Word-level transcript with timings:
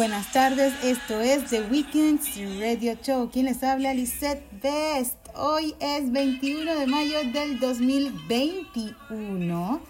buenas 0.00 0.32
tardes, 0.32 0.72
esto 0.82 1.20
es 1.20 1.44
The 1.50 1.60
Weekend 1.64 2.20
Radio 2.58 2.96
Show. 3.02 3.30
Quien 3.30 3.44
les 3.44 3.62
habla, 3.62 3.92
Lisette 3.92 4.42
Best. 4.62 5.18
Hoy 5.34 5.74
es 5.78 6.10
21 6.10 6.74
de 6.74 6.86
mayo 6.86 7.18
del 7.34 7.60
2021. 7.60 9.82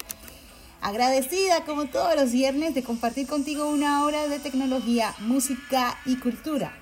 Agradecida 0.80 1.64
como 1.64 1.86
todos 1.86 2.16
los 2.16 2.32
viernes 2.32 2.74
de 2.74 2.82
compartir 2.82 3.28
contigo 3.28 3.70
una 3.70 4.04
hora 4.04 4.26
de 4.26 4.40
tecnología, 4.40 5.14
música 5.20 5.96
y 6.04 6.16
cultura. 6.16 6.76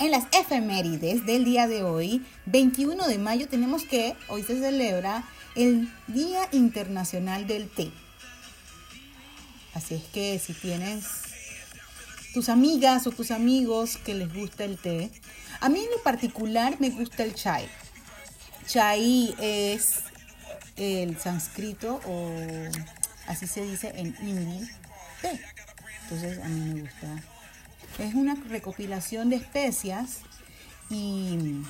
En 0.00 0.10
las 0.10 0.24
efemérides 0.32 1.24
del 1.26 1.44
día 1.44 1.68
de 1.68 1.84
hoy, 1.84 2.26
21 2.46 3.06
de 3.06 3.18
mayo, 3.18 3.46
tenemos 3.46 3.84
que 3.84 4.16
hoy 4.26 4.42
se 4.42 4.58
celebra 4.58 5.22
el 5.54 5.88
Día 6.08 6.48
Internacional 6.50 7.46
del 7.46 7.68
Té. 7.68 7.92
Así 9.72 9.94
es 9.94 10.02
que 10.12 10.40
si 10.40 10.52
tienes 10.52 11.23
tus 12.34 12.48
amigas 12.48 13.06
o 13.06 13.12
tus 13.12 13.30
amigos 13.30 13.96
que 13.96 14.12
les 14.12 14.34
gusta 14.34 14.64
el 14.64 14.76
té. 14.76 15.10
A 15.60 15.68
mí 15.68 15.78
en 15.78 15.90
lo 15.90 16.02
particular 16.02 16.76
me 16.80 16.90
gusta 16.90 17.22
el 17.22 17.32
chai. 17.34 17.68
Chai 18.66 19.34
es 19.40 20.00
el 20.76 21.18
sánscrito 21.18 22.00
o 22.06 22.32
así 23.28 23.46
se 23.46 23.64
dice 23.64 23.92
en 23.94 24.16
hindi, 24.20 24.68
té. 25.22 25.40
Entonces 26.02 26.38
a 26.44 26.48
mí 26.48 26.74
me 26.74 26.80
gusta. 26.82 27.22
Es 27.98 28.14
una 28.14 28.34
recopilación 28.34 29.30
de 29.30 29.36
especias 29.36 30.18
y 30.90 31.62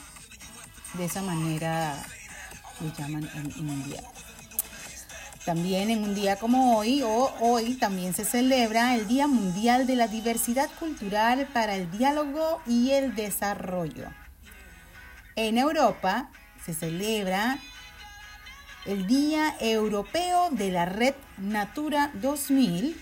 de 0.95 1.05
esa 1.05 1.21
manera 1.21 2.03
lo 2.81 2.93
llaman 2.97 3.29
en 3.35 3.51
India. 3.59 4.03
También 5.45 5.91
en 5.91 6.03
un 6.03 6.15
día 6.15 6.37
como 6.37 6.79
hoy, 6.79 7.03
o 7.03 7.31
hoy, 7.41 7.75
también 7.75 8.15
se 8.15 8.25
celebra 8.25 8.95
el 8.95 9.07
Día 9.07 9.27
Mundial 9.27 9.87
de 9.87 9.95
la 9.95 10.09
Diversidad 10.09 10.71
Cultural 10.81 11.47
para 11.53 11.77
el 11.77 11.91
Diálogo 11.91 12.63
y 12.67 12.93
el 12.93 13.15
Desarrollo. 13.15 14.09
En 15.37 15.59
Europa 15.59 16.31
se 16.65 16.73
celebra 16.73 17.59
el 18.87 19.07
Día 19.07 19.55
Europeo 19.61 20.49
de 20.51 20.71
la 20.71 20.87
Red 20.87 21.15
Natura 21.37 22.11
2000, 22.15 22.97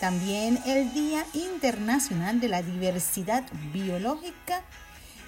también 0.00 0.60
el 0.66 0.92
Día 0.92 1.24
Internacional 1.32 2.40
de 2.40 2.48
la 2.48 2.60
Diversidad 2.60 3.44
Biológica 3.72 4.62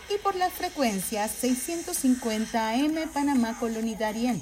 y 0.09 0.17
por 0.23 0.35
las 0.35 0.51
frecuencias 0.53 1.29
650 1.31 2.71
AM 2.71 2.95
Panamá 3.13 3.55
Colonidarien, 3.59 4.41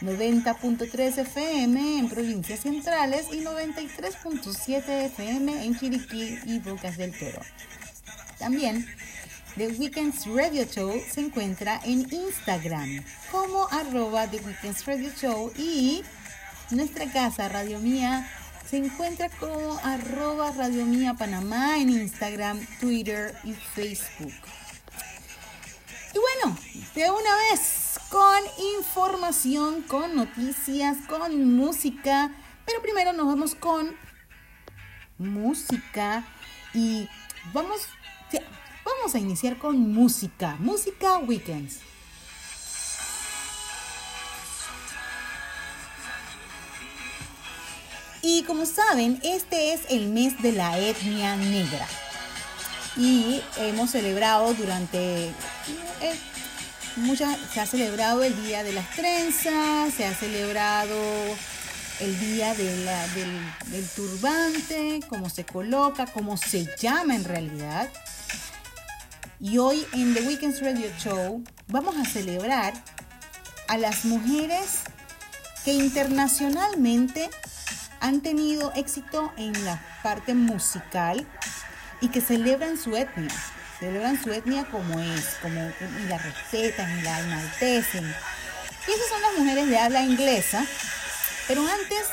90.3 0.00 1.18
FM 1.18 1.98
en 1.98 2.08
provincias 2.08 2.60
centrales 2.60 3.26
y 3.32 3.40
93.7 3.40 5.06
FM 5.06 5.64
en 5.64 5.76
Chiriquí 5.76 6.38
y 6.46 6.60
Bocas 6.60 6.96
del 6.96 7.18
Toro. 7.18 7.40
También 8.38 8.86
The 9.56 9.70
Weekends 9.70 10.24
Radio 10.26 10.66
Show 10.66 11.02
se 11.10 11.20
encuentra 11.20 11.80
en 11.84 12.06
Instagram 12.12 13.02
como 13.32 13.66
arroba 13.72 14.28
The 14.28 14.36
Weekends 14.36 14.86
Radio 14.86 15.10
Show 15.20 15.52
y 15.58 16.04
nuestra 16.70 17.10
casa 17.10 17.48
Radio 17.48 17.80
Mía 17.80 18.24
se 18.72 18.78
encuentra 18.78 19.28
como 19.28 19.78
arroba 19.84 20.50
Radio 20.52 20.86
Mía 20.86 21.12
Panamá 21.12 21.76
en 21.76 21.90
Instagram, 21.90 22.58
Twitter 22.80 23.34
y 23.44 23.52
Facebook. 23.52 24.32
Y 26.14 26.18
bueno, 26.18 26.56
de 26.94 27.10
una 27.10 27.36
vez, 27.50 28.00
con 28.08 28.40
información, 28.78 29.82
con 29.82 30.16
noticias, 30.16 30.96
con 31.06 31.54
música. 31.54 32.34
Pero 32.64 32.80
primero 32.80 33.12
nos 33.12 33.26
vamos 33.26 33.54
con 33.54 33.94
música 35.18 36.24
y 36.72 37.10
vamos, 37.52 37.88
vamos 38.86 39.14
a 39.14 39.18
iniciar 39.18 39.58
con 39.58 39.92
música, 39.92 40.56
música 40.60 41.18
weekends. 41.18 41.91
Y 48.22 48.44
como 48.44 48.66
saben, 48.66 49.20
este 49.24 49.72
es 49.72 49.80
el 49.90 50.08
mes 50.08 50.40
de 50.42 50.52
la 50.52 50.78
etnia 50.78 51.34
negra. 51.36 51.86
Y 52.96 53.42
hemos 53.58 53.90
celebrado 53.90 54.54
durante... 54.54 55.26
Eh, 55.26 56.18
se 57.52 57.60
ha 57.60 57.66
celebrado 57.66 58.22
el 58.22 58.40
Día 58.44 58.62
de 58.62 58.72
las 58.72 58.88
Trenzas, 58.90 59.94
se 59.94 60.06
ha 60.06 60.14
celebrado 60.14 60.94
el 62.00 62.20
Día 62.20 62.54
del, 62.54 62.86
del 63.66 63.88
Turbante, 63.96 65.00
cómo 65.08 65.30
se 65.30 65.44
coloca, 65.44 66.06
cómo 66.06 66.36
se 66.36 66.68
llama 66.78 67.16
en 67.16 67.24
realidad. 67.24 67.88
Y 69.40 69.58
hoy 69.58 69.84
en 69.94 70.14
The 70.14 70.20
Weekends 70.22 70.60
Radio 70.60 70.88
Show 70.98 71.42
vamos 71.68 71.96
a 71.96 72.04
celebrar 72.04 72.74
a 73.68 73.78
las 73.78 74.04
mujeres 74.04 74.82
que 75.64 75.72
internacionalmente 75.72 77.30
han 78.02 78.20
tenido 78.20 78.72
éxito 78.74 79.32
en 79.36 79.52
la 79.64 79.80
parte 80.02 80.34
musical 80.34 81.24
y 82.00 82.08
que 82.08 82.20
celebran 82.20 82.76
su 82.76 82.96
etnia, 82.96 83.30
celebran 83.78 84.20
su 84.20 84.32
etnia 84.32 84.64
como 84.64 84.98
es, 84.98 85.36
como 85.40 85.60
y 85.60 86.08
la 86.08 86.18
respetan 86.18 86.98
y 86.98 87.02
la 87.02 87.20
enaltecen. 87.20 88.04
Y 88.04 88.90
esas 88.90 89.08
son 89.08 89.22
las 89.22 89.38
mujeres 89.38 89.68
de 89.68 89.78
habla 89.78 90.02
inglesa, 90.02 90.66
pero 91.46 91.62
antes 91.62 92.08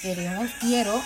queremos, 0.00 0.48
quiero 0.60 1.02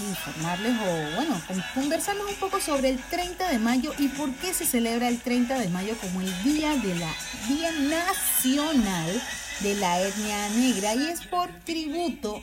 informarles 0.00 0.74
o 0.80 1.16
bueno, 1.16 1.42
conversarles 1.74 2.26
un 2.26 2.36
poco 2.36 2.60
sobre 2.60 2.90
el 2.90 3.00
30 3.00 3.48
de 3.48 3.58
mayo 3.58 3.92
y 3.98 4.06
por 4.06 4.32
qué 4.36 4.54
se 4.54 4.66
celebra 4.66 5.08
el 5.08 5.18
30 5.18 5.58
de 5.58 5.68
mayo 5.68 5.96
como 6.00 6.20
el 6.20 6.42
día 6.44 6.76
de 6.76 6.94
la 6.94 7.12
Día 7.48 7.72
Nacional 7.72 9.20
de 9.60 9.74
la 9.74 10.00
Etnia 10.00 10.48
Negra. 10.50 10.94
Y 10.94 11.08
es 11.08 11.26
por 11.26 11.48
tributo 11.64 12.40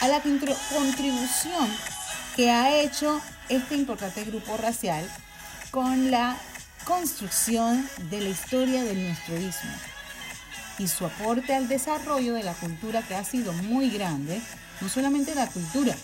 a 0.00 0.08
la 0.08 0.20
contribución 0.22 1.68
que 2.36 2.50
ha 2.50 2.80
hecho 2.80 3.20
este 3.48 3.74
importante 3.74 4.24
grupo 4.24 4.56
racial 4.56 5.08
con 5.70 6.10
la 6.10 6.36
construcción 6.84 7.88
de 8.10 8.20
la 8.20 8.28
historia 8.28 8.82
del 8.84 9.02
nuestro 9.04 9.36
istmo 9.36 9.70
y 10.78 10.86
su 10.86 11.04
aporte 11.04 11.54
al 11.54 11.68
desarrollo 11.68 12.34
de 12.34 12.44
la 12.44 12.54
cultura 12.54 13.02
que 13.02 13.16
ha 13.16 13.24
sido 13.24 13.52
muy 13.52 13.90
grande, 13.90 14.40
no 14.80 14.88
solamente 14.88 15.34
la 15.34 15.48
cultura, 15.48 15.94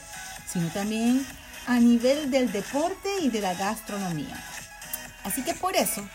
sino 0.46 0.68
también 0.68 1.24
a 1.66 1.78
nivel 1.78 2.30
del 2.30 2.50
deporte 2.50 3.08
y 3.22 3.30
de 3.30 3.40
la 3.40 3.54
gastronomía. 3.54 4.36
Así 5.22 5.42
que 5.42 5.54
por 5.54 5.76
eso, 5.76 6.06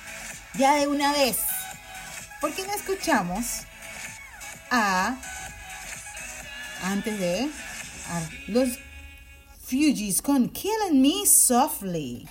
ya 0.56 0.76
de 0.76 0.88
una 0.88 1.14
vez, 1.14 1.38
¿por 2.42 2.54
qué 2.54 2.66
no 2.68 2.74
escuchamos 2.74 3.46
a, 4.70 5.16
antes 6.84 7.18
de 7.18 7.50
los 8.48 8.70
Fugees 9.62 10.22
con 10.22 10.50
Killing 10.50 11.02
Me 11.02 11.26
Softly. 11.26 12.28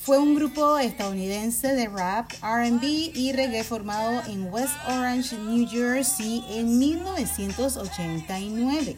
Fue 0.00 0.18
un 0.18 0.34
grupo 0.34 0.78
estadounidense 0.78 1.74
de 1.74 1.86
rap, 1.88 2.32
RB 2.42 2.82
y 2.82 3.32
reggae 3.32 3.62
formado 3.62 4.22
en 4.26 4.52
West 4.52 4.74
Orange, 4.88 5.38
New 5.38 5.68
Jersey 5.68 6.44
en 6.50 6.76
1989. 6.78 8.96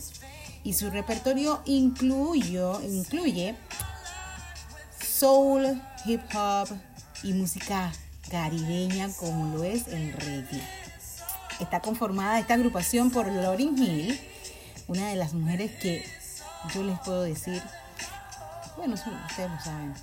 Y 0.64 0.72
su 0.72 0.88
repertorio 0.90 1.60
incluyó, 1.66 2.80
incluye 2.80 3.56
soul, 5.00 5.82
hip 6.06 6.22
hop 6.34 6.68
y 7.22 7.34
música 7.34 7.92
caribeña 8.30 9.10
como 9.18 9.54
lo 9.54 9.64
es 9.64 9.88
el 9.88 10.14
reggae. 10.14 10.62
Está 11.60 11.80
conformada 11.80 12.38
esta 12.38 12.54
agrupación 12.54 13.10
por 13.10 13.30
Lauryn 13.30 13.76
Hill, 13.76 14.18
una 14.88 15.10
de 15.10 15.16
las 15.16 15.34
mujeres 15.34 15.72
que 15.72 16.02
yo 16.74 16.82
les 16.82 16.98
puedo 17.00 17.20
decir, 17.22 17.62
bueno, 18.76 18.94
ustedes 18.94 19.50
lo 19.50 19.60
saben, 19.60 19.94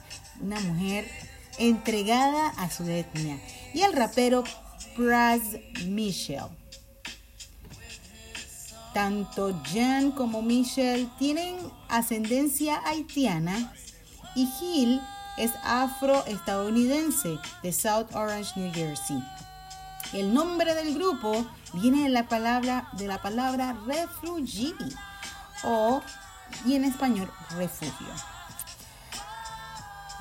una 0.41 0.59
mujer 0.59 1.09
entregada 1.57 2.49
a 2.57 2.69
su 2.69 2.83
etnia, 2.83 3.39
y 3.73 3.81
el 3.81 3.93
rapero 3.93 4.43
Praz 4.95 5.41
Michel. 5.85 6.45
Tanto 8.93 9.59
Jan 9.73 10.11
como 10.11 10.41
Michel 10.41 11.09
tienen 11.17 11.57
ascendencia 11.89 12.79
haitiana 12.85 13.73
y 14.35 14.47
Hill 14.61 15.01
es 15.37 15.51
afroestadounidense 15.63 17.39
de 17.63 17.73
South 17.73 18.13
Orange, 18.13 18.51
New 18.55 18.71
Jersey. 18.71 19.17
El 20.13 20.31
nombre 20.31 20.75
del 20.75 20.93
grupo 20.93 21.43
viene 21.73 22.03
de 22.03 22.09
la 22.09 22.27
palabra, 22.27 22.87
de 22.93 23.07
la 23.07 23.19
palabra 23.19 23.75
refugee 23.87 24.75
o 25.63 26.01
y 26.65 26.75
en 26.75 26.83
español 26.83 27.31
refugio. 27.57 28.32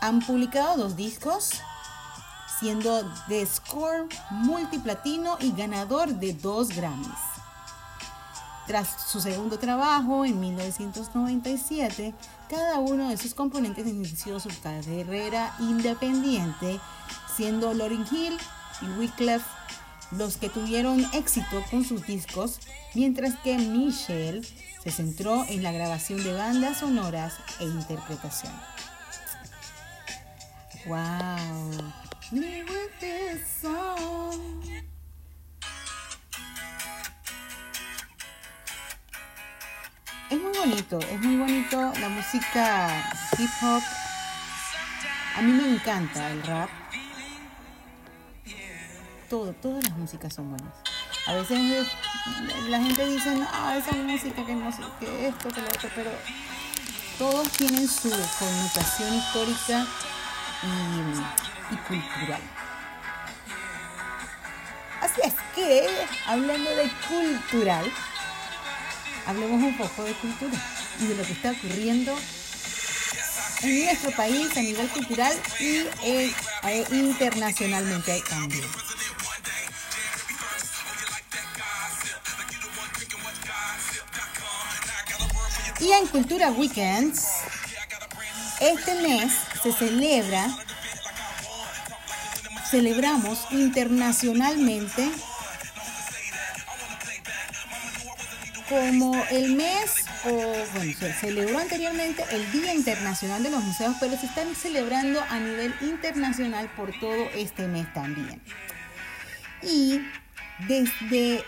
Han 0.03 0.19
publicado 0.19 0.77
dos 0.79 0.97
discos, 0.97 1.51
siendo 2.59 3.05
de 3.29 3.47
score 3.47 4.09
multiplatino 4.31 5.37
y 5.39 5.53
ganador 5.53 6.09
de 6.09 6.33
dos 6.33 6.71
Grammys. 6.71 7.21
Tras 8.67 9.09
su 9.09 9.21
segundo 9.21 9.61
trabajo 9.61 10.25
en 10.25 10.41
1997, 10.41 12.15
cada 12.51 12.81
uno 12.81 13.11
de 13.11 13.17
sus 13.17 13.33
componentes 13.33 13.87
inició 13.87 14.41
su 14.41 14.49
carrera 14.61 15.55
independiente, 15.61 16.81
siendo 17.37 17.73
Lauryn 17.73 18.05
Hill 18.11 18.37
y 18.81 18.99
Wyclef 18.99 19.45
los 20.11 20.37
que 20.37 20.49
tuvieron 20.49 21.07
éxito 21.13 21.63
con 21.71 21.85
sus 21.85 22.05
discos, 22.09 22.59
mientras 22.95 23.37
que 23.45 23.57
Michelle 23.57 24.43
se 24.83 24.91
centró 24.91 25.45
en 25.45 25.63
la 25.63 25.71
grabación 25.71 26.25
de 26.25 26.35
bandas 26.35 26.79
sonoras 26.79 27.35
e 27.61 27.67
interpretación. 27.67 28.53
Wow. 30.87 30.99
Es 40.31 40.41
muy 40.41 40.59
bonito, 40.59 40.99
es 40.99 41.21
muy 41.21 41.37
bonito 41.37 41.93
la 42.01 42.09
música 42.09 43.05
hip 43.39 43.51
hop. 43.63 43.83
A 45.37 45.43
mí 45.43 45.53
me 45.53 45.75
encanta 45.75 46.31
el 46.31 46.43
rap. 46.43 46.69
Todo, 49.31 49.53
todas 49.53 49.85
las 49.85 49.97
músicas 49.97 50.35
son 50.35 50.51
buenas. 50.51 50.75
A 51.29 51.35
veces 51.35 51.87
la 52.69 52.81
gente 52.81 53.07
dice, 53.07 53.37
no, 53.37 53.73
esa 53.73 53.93
música 53.93 54.45
que 54.45 54.55
no 54.55 54.73
sé, 54.73 54.83
que 54.99 55.29
esto, 55.29 55.49
que 55.49 55.61
lo 55.61 55.69
otro, 55.69 55.89
pero 55.95 56.11
todos 57.19 57.49
tienen 57.53 57.87
su 57.87 58.11
connotación 58.11 59.15
histórica 59.15 59.87
y, 60.63 61.77
cultural. 61.89 62.41
Así 65.01 65.21
es 65.25 65.35
que, 65.55 65.89
hablando 66.27 66.71
de 66.71 66.91
cultural, 67.09 67.93
hablemos 69.27 69.63
un 69.63 69.77
poco 69.77 70.05
de 70.05 70.13
cultura 70.15 70.59
y 71.01 71.07
de 71.07 71.15
lo 71.15 71.25
que 71.25 71.33
está 71.33 71.51
ocurriendo 71.51 72.17
en 73.63 73.85
nuestro 73.85 74.11
país 74.13 74.57
a 74.57 74.61
nivel 74.61 74.89
cultural 74.89 75.37
y 75.59 75.77
eh, 76.05 76.35
eh, 76.65 76.87
internacionalmente 76.91 78.23
también. 78.29 78.65
Y 85.81 85.91
en 85.91 86.07
Cultura 86.07 86.51
Weekends, 86.53 87.27
este 88.61 88.95
mes 89.03 89.33
se 89.63 89.73
celebra, 89.73 90.47
celebramos 92.69 93.47
internacionalmente 93.51 95.09
como 98.69 99.23
el 99.31 99.55
mes, 99.55 100.07
o 100.25 100.31
bueno, 100.75 100.93
se 100.99 101.13
celebró 101.13 101.59
anteriormente 101.59 102.25
el 102.31 102.51
Día 102.53 102.73
Internacional 102.75 103.43
de 103.43 103.51
los 103.51 103.63
Museos, 103.63 103.97
pero 104.01 104.17
se 104.17 104.27
están 104.27 104.55
celebrando 104.55 105.23
a 105.29 105.39
nivel 105.39 105.75
internacional 105.83 106.71
por 106.75 106.99
todo 106.99 107.29
este 107.35 107.67
mes 107.69 107.93
también. 107.93 108.41
Y 109.63 110.01
desde 110.67 111.45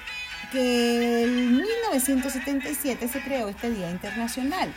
que 0.52 1.24
en 1.24 1.56
1977 1.56 3.08
se 3.08 3.20
creó 3.22 3.48
este 3.48 3.70
Día 3.70 3.90
Internacional. 3.90 4.72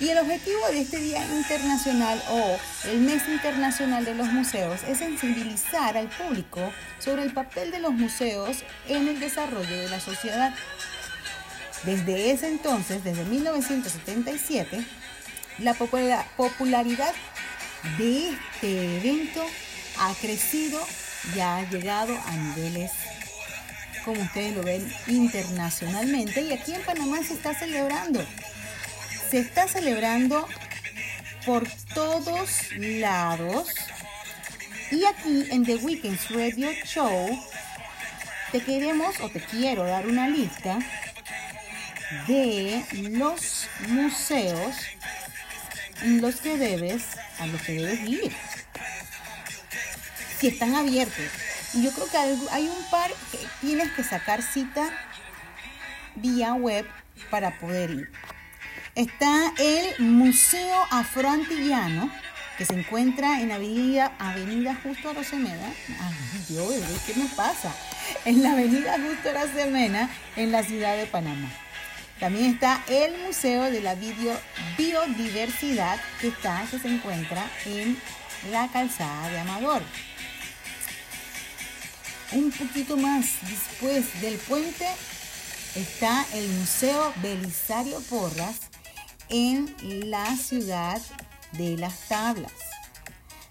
Y 0.00 0.08
el 0.08 0.16
objetivo 0.16 0.66
de 0.70 0.80
este 0.80 0.98
Día 0.98 1.22
Internacional 1.26 2.22
o 2.30 2.56
el 2.88 3.00
Mes 3.00 3.28
Internacional 3.28 4.02
de 4.06 4.14
los 4.14 4.28
Museos 4.28 4.80
es 4.88 4.98
sensibilizar 4.98 5.94
al 5.98 6.08
público 6.08 6.72
sobre 6.98 7.22
el 7.22 7.34
papel 7.34 7.70
de 7.70 7.80
los 7.80 7.92
museos 7.92 8.64
en 8.88 9.08
el 9.08 9.20
desarrollo 9.20 9.76
de 9.76 9.90
la 9.90 10.00
sociedad. 10.00 10.54
Desde 11.84 12.30
ese 12.30 12.48
entonces, 12.48 13.04
desde 13.04 13.24
1977, 13.24 14.82
la 15.58 15.74
popularidad 15.74 17.12
de 17.98 18.30
este 18.30 18.96
evento 18.96 19.44
ha 19.98 20.14
crecido 20.14 20.80
y 21.36 21.40
ha 21.40 21.68
llegado 21.68 22.18
a 22.26 22.32
niveles 22.32 22.90
como 24.04 24.22
ustedes 24.22 24.56
lo 24.56 24.62
ven, 24.62 24.90
internacionalmente. 25.08 26.40
Y 26.40 26.52
aquí 26.52 26.72
en 26.72 26.82
Panamá 26.82 27.22
se 27.22 27.34
está 27.34 27.52
celebrando. 27.52 28.24
Se 29.30 29.38
está 29.38 29.68
celebrando 29.68 30.48
por 31.46 31.64
todos 31.94 32.50
lados. 32.76 33.68
Y 34.90 35.04
aquí 35.04 35.46
en 35.52 35.64
The 35.64 35.76
Weekends 35.76 36.30
Radio 36.30 36.72
Show 36.84 37.38
te 38.50 38.60
queremos 38.60 39.20
o 39.20 39.28
te 39.28 39.40
quiero 39.40 39.84
dar 39.84 40.08
una 40.08 40.26
lista 40.26 40.80
de 42.26 42.84
los 43.08 43.68
museos 43.86 44.74
los 46.02 46.40
que 46.40 46.58
debes, 46.58 47.04
a 47.38 47.46
los 47.46 47.62
que 47.62 47.74
debes 47.74 48.00
ir. 48.08 48.32
Si 50.40 50.48
están 50.48 50.74
abiertos 50.74 51.24
y 51.74 51.84
yo 51.84 51.92
creo 51.92 52.10
que 52.10 52.16
hay 52.50 52.68
un 52.68 52.90
par 52.90 53.12
que 53.30 53.38
tienes 53.60 53.92
que 53.92 54.02
sacar 54.02 54.42
cita 54.42 54.90
vía 56.16 56.54
web 56.54 56.84
para 57.30 57.56
poder 57.60 57.90
ir. 57.90 58.10
Está 58.94 59.52
el 59.58 60.04
Museo 60.04 60.86
Afroantillano, 60.90 62.10
que 62.58 62.64
se 62.64 62.74
encuentra 62.74 63.40
en 63.40 63.52
Avenida, 63.52 64.12
Avenida 64.18 64.78
Justo 64.82 65.10
Arosemena. 65.10 65.72
Ay, 66.00 66.44
Dios, 66.48 66.74
¿qué 67.06 67.14
me 67.14 67.26
pasa? 67.36 67.72
En 68.24 68.42
la 68.42 68.52
Avenida 68.52 68.96
Justo 68.98 69.30
Arosemena, 69.30 70.10
en 70.36 70.52
la 70.52 70.62
ciudad 70.62 70.96
de 70.96 71.06
Panamá. 71.06 71.48
También 72.18 72.52
está 72.52 72.82
el 72.88 73.16
Museo 73.24 73.70
de 73.70 73.80
la 73.80 73.94
Biodiversidad, 74.76 75.98
que, 76.20 76.28
está, 76.28 76.66
que 76.70 76.78
se 76.78 76.88
encuentra 76.88 77.48
en 77.64 77.96
la 78.50 78.68
calzada 78.68 79.30
de 79.30 79.38
Amador 79.38 79.82
un 82.32 82.50
poquito 82.52 82.96
más 82.96 83.26
después 83.42 84.20
del 84.20 84.36
puente 84.36 84.86
está 85.74 86.24
el 86.34 86.48
Museo 86.48 87.12
Belisario 87.16 88.00
Porras 88.02 88.69
en 89.30 89.74
la 90.10 90.36
ciudad 90.36 91.00
de 91.52 91.76
Las 91.76 92.08
Tablas. 92.08 92.52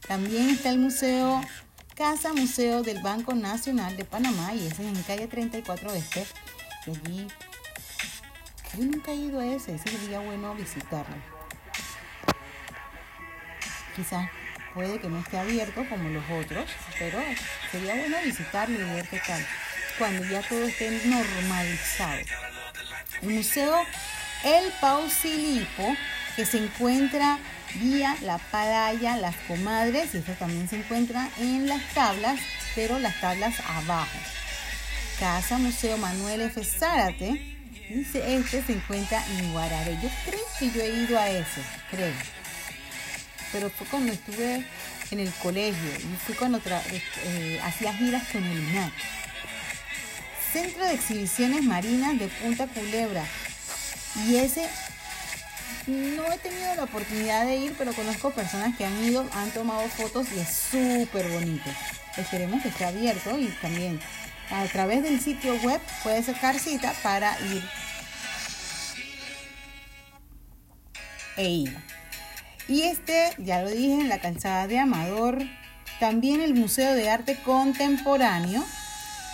También 0.07 0.50
está 0.50 0.69
el 0.69 0.79
Museo 0.79 1.41
Casa 2.00 2.31
Museo 2.31 2.81
del 2.81 3.01
Banco 3.01 3.33
Nacional 3.36 3.98
de 3.98 4.05
Panamá 4.05 4.53
y 4.53 4.67
ese 4.67 4.88
es 4.88 4.98
en 4.98 5.03
calle 5.03 5.27
34 5.27 5.93
Este. 5.95 6.25
Y 6.86 6.91
allí 6.91 7.27
yo 8.77 8.86
nunca 8.86 9.12
he 9.12 9.15
ido 9.15 9.41
a 9.41 9.45
ese, 9.45 9.75
ese 9.75 9.89
sería 9.89 10.19
bueno 10.19 10.55
visitarlo. 10.55 11.15
Quizás 13.98 14.29
puede 14.74 15.00
que 15.00 15.09
no 15.09 15.19
esté 15.19 15.39
abierto 15.39 15.86
como 15.89 16.07
los 16.07 16.24
otros, 16.29 16.69
pero 16.98 17.19
sería 17.69 17.95
bueno 17.95 18.15
visitarlo 18.24 18.79
y 18.79 18.83
ver 18.93 19.07
qué 19.09 19.19
tal, 19.19 19.45
cuando 19.98 20.24
ya 20.24 20.41
todo 20.48 20.63
esté 20.63 21.05
normalizado. 21.05 22.21
El 23.21 23.29
Museo 23.29 23.75
El 24.43 24.72
Pausilipo, 24.79 25.96
que 26.36 26.46
se 26.46 26.58
encuentra 26.58 27.39
Vía 27.75 28.15
La 28.22 28.38
Playa 28.38 29.17
Las 29.17 29.36
Comadres, 29.48 30.13
y 30.15 30.17
esto 30.17 30.31
también 30.34 30.67
se 30.69 30.77
encuentra 30.77 31.29
en 31.38 31.67
las 31.67 31.84
tablas, 31.93 32.39
pero 32.74 33.00
las 33.00 33.19
tablas 33.19 33.55
abajo. 33.60 34.17
Casa 35.19 35.58
Museo 35.58 35.98
Manuel 35.98 36.41
F. 36.41 36.63
Zárate, 36.63 37.58
dice 37.89 38.36
este 38.36 38.63
se 38.63 38.74
encuentra 38.74 39.22
en 39.38 39.51
Guarare. 39.51 39.98
Yo 40.01 40.10
creo 40.25 40.39
que 40.58 40.72
yo 40.72 40.81
he 40.81 41.03
ido 41.03 41.19
a 41.19 41.29
ese, 41.29 41.62
creo. 41.91 42.13
Pero 43.51 43.69
fue 43.69 43.86
cuando 43.88 44.13
estuve 44.13 44.65
en 45.12 45.19
el 45.19 45.31
colegio 45.43 45.89
y 45.98 46.15
fui 46.25 46.36
cuando 46.36 46.62
eh, 47.25 47.60
hacía 47.63 47.93
giras 47.93 48.24
con 48.31 48.43
el 48.43 48.58
INAC. 48.69 48.93
Centro 50.53 50.86
de 50.86 50.93
Exhibiciones 50.93 51.63
Marinas 51.63 52.17
de 52.17 52.27
Punta 52.27 52.67
Culebra. 52.67 53.25
Y 54.16 54.36
ese 54.36 54.68
no 55.88 56.32
he 56.32 56.38
tenido 56.38 56.75
la 56.75 56.84
oportunidad 56.84 57.46
de 57.46 57.56
ir, 57.58 57.75
pero 57.78 57.94
conozco 57.94 58.32
personas 58.32 58.75
que 58.78 58.86
han 58.86 59.04
ido, 59.04 59.25
han 59.34 59.50
tomado 59.51 59.88
fotos 59.89 60.28
y 60.36 60.39
es 60.39 60.50
súper 60.50 61.30
bonito. 61.30 61.70
Esperemos 62.18 62.62
que 62.62 62.70
esté 62.70 62.86
abierto 62.86 63.38
y 63.39 63.48
también 63.62 64.00
a 64.51 64.66
través 64.66 65.04
del 65.04 65.20
sitio 65.20 65.56
web 65.58 65.82
puedes 66.04 66.25
sacar 66.25 66.60
cita 66.60 66.94
para 67.04 67.39
ir 67.42 67.63
e 71.38 71.50
ir. 71.50 71.78
Y 72.68 72.84
este, 72.84 73.34
ya 73.38 73.62
lo 73.63 73.70
dije, 73.70 73.94
en 73.94 74.10
la 74.10 74.20
calzada 74.20 74.68
de 74.68 74.78
Amador, 74.78 75.39
también 76.00 76.42
el 76.42 76.54
Museo 76.54 76.94
de 76.94 77.10
Arte 77.10 77.36
Contemporáneo, 77.44 78.63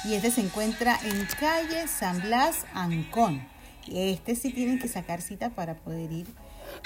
y 0.06 0.14
este 0.14 0.32
se 0.32 0.42
encuentra 0.42 0.98
en 1.04 1.28
calle 1.40 1.88
San 1.88 2.22
Blas, 2.22 2.66
Ancón. 2.74 3.55
Este 3.88 4.36
sí 4.36 4.52
tienen 4.52 4.80
que 4.80 4.88
sacar 4.88 5.22
cita 5.22 5.50
para 5.52 5.76
poder 5.76 6.12
ir 6.12 6.28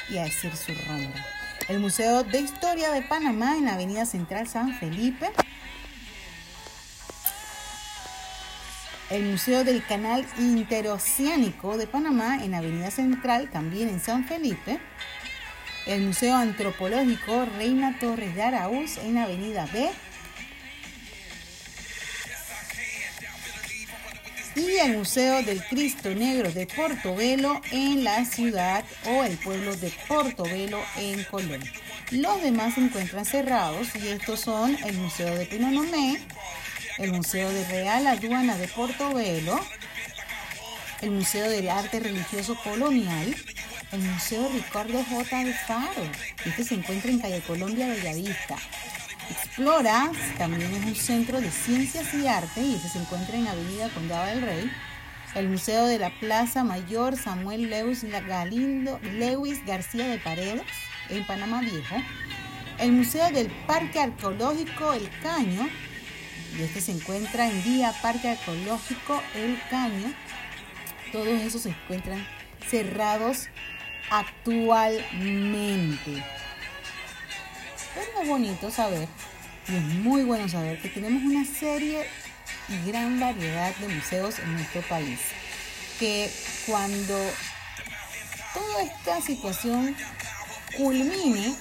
y 0.10 0.18
hacer 0.18 0.56
su 0.56 0.74
ronda. 0.88 1.25
El 1.68 1.79
Museo 1.79 2.24
de 2.24 2.41
Historia 2.41 2.91
de 2.91 3.01
Panamá 3.03 3.58
en 3.58 3.65
la 3.65 3.75
Avenida 3.75 4.06
Central 4.06 4.48
San 4.48 4.74
Felipe. 4.79 5.29
El 9.10 9.24
Museo 9.24 9.63
del 9.63 9.86
Canal 9.86 10.25
Interoceánico 10.38 11.77
de 11.77 11.88
Panamá 11.88 12.44
en 12.44 12.53
Avenida 12.53 12.91
Central, 12.91 13.50
también 13.50 13.89
en 13.89 14.00
San 14.00 14.25
Felipe. 14.25 14.79
El 15.88 16.01
Museo 16.01 16.36
Antropológico 16.36 17.46
Reina 17.58 17.98
Torres 18.00 18.36
de 18.36 18.44
Araúz 18.44 18.98
en 18.98 19.15
la 19.15 19.24
Avenida 19.24 19.68
B 19.72 19.89
y 24.67 24.77
el 24.77 24.97
Museo 24.97 25.41
del 25.43 25.63
Cristo 25.63 26.09
Negro 26.09 26.51
de 26.51 26.67
Portobelo 26.67 27.61
en 27.71 28.03
la 28.03 28.25
ciudad 28.25 28.83
o 29.05 29.23
el 29.23 29.37
pueblo 29.37 29.75
de 29.77 29.91
Portobelo 30.07 30.81
en 30.97 31.23
Colón. 31.25 31.63
Los 32.11 32.41
demás 32.41 32.73
se 32.73 32.81
encuentran 32.81 33.25
cerrados 33.25 33.87
y 33.95 34.09
estos 34.09 34.41
son 34.41 34.75
el 34.83 34.97
Museo 34.97 35.33
de 35.35 35.45
Pinonomé, 35.45 36.19
el 36.97 37.13
Museo 37.13 37.49
de 37.51 37.65
Real 37.67 38.05
Aduana 38.07 38.57
de 38.57 38.67
Portobelo, 38.67 39.59
el 41.01 41.11
Museo 41.11 41.49
del 41.49 41.69
Arte 41.69 42.01
Religioso 42.01 42.55
Colonial, 42.61 43.33
el 43.91 43.99
Museo 43.99 44.49
Ricardo 44.53 45.03
J. 45.03 45.43
de 45.45 45.53
Faro, 45.53 46.03
este 46.45 46.63
se 46.65 46.75
encuentra 46.75 47.11
en 47.11 47.19
Calle 47.19 47.41
Colombia, 47.41 47.87
Bellavista, 47.87 48.57
Explora 49.29 50.12
también 50.38 50.74
es 50.74 50.86
un 50.86 50.95
centro 50.95 51.39
de 51.39 51.51
ciencias 51.51 52.13
y 52.13 52.27
arte 52.27 52.62
y 52.62 52.79
se 52.79 52.98
encuentra 52.98 53.38
en 53.38 53.48
Avenida 53.48 53.89
Condado 53.89 54.25
del 54.25 54.41
Rey. 54.41 54.71
El 55.36 55.50
Museo 55.50 55.86
de 55.86 56.00
la 56.00 56.09
Plaza 56.19 56.63
Mayor 56.63 57.15
Samuel 57.15 57.69
Lewis 57.69 58.03
Galindo, 58.03 59.00
Lewis 59.03 59.63
García 59.65 60.07
de 60.07 60.17
Paredes 60.17 60.63
en 61.09 61.27
Panamá 61.27 61.62
Viejo. 61.62 61.95
El 62.79 62.93
Museo 62.93 63.29
del 63.31 63.51
Parque 63.67 64.00
Arqueológico 64.00 64.93
El 64.93 65.07
Caño, 65.21 65.69
y 66.57 66.63
este 66.63 66.81
se 66.81 66.93
encuentra 66.93 67.48
en 67.48 67.63
Vía 67.63 67.93
Parque 68.01 68.29
Arqueológico 68.29 69.21
El 69.36 69.59
Caño. 69.69 70.12
Todos 71.12 71.27
esos 71.27 71.62
se 71.62 71.69
encuentran 71.69 72.25
cerrados 72.67 73.50
actualmente. 74.09 75.09
Es 78.00 78.27
bonito 78.27 78.72
saber, 78.72 79.08
y 79.68 79.75
es 79.75 79.82
muy 79.82 80.24
bueno 80.24 80.48
saber, 80.48 80.82
que 80.82 80.89
tenemos 80.89 81.22
una 81.24 81.46
serie 81.46 82.06
y 82.70 82.89
gran 82.89 83.20
variedad 83.20 83.75
de 83.75 83.88
museos 83.89 84.39
en 84.39 84.53
nuestro 84.53 84.82
país. 84.84 85.20
Que 86.00 86.32
cuando 86.65 87.18
toda 88.53 88.84
esta 88.84 89.22
situación 89.22 89.96
culmine, 90.77 91.53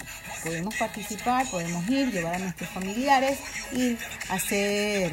podemos 0.44 0.74
participar, 0.76 1.44
podemos 1.50 1.88
ir, 1.88 2.12
llevar 2.12 2.36
a 2.36 2.38
nuestros 2.38 2.70
familiares, 2.70 3.38
a 4.28 4.34
hacer 4.34 5.12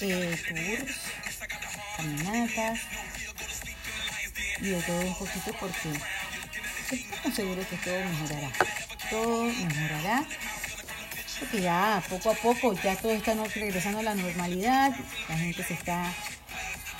eh, 0.00 0.36
tours, 0.48 0.96
caminatas 1.96 2.80
y 4.60 4.68
de 4.70 4.82
todo 4.82 5.00
un 5.00 5.14
poquito 5.14 5.52
porque 5.60 5.88
estamos 6.90 7.36
seguros 7.36 7.66
que 7.66 7.76
todo 7.76 7.98
mejorará 8.04 8.50
todo 9.10 9.44
mejorará. 9.44 10.24
Porque 11.38 11.60
ya 11.60 12.02
poco 12.08 12.30
a 12.30 12.34
poco 12.34 12.72
ya 12.82 12.96
todo 12.96 13.12
está 13.12 13.34
regresando 13.54 14.00
a 14.00 14.02
la 14.02 14.14
normalidad, 14.14 14.92
la 15.28 15.36
gente 15.36 15.62
se 15.62 15.74
está 15.74 16.12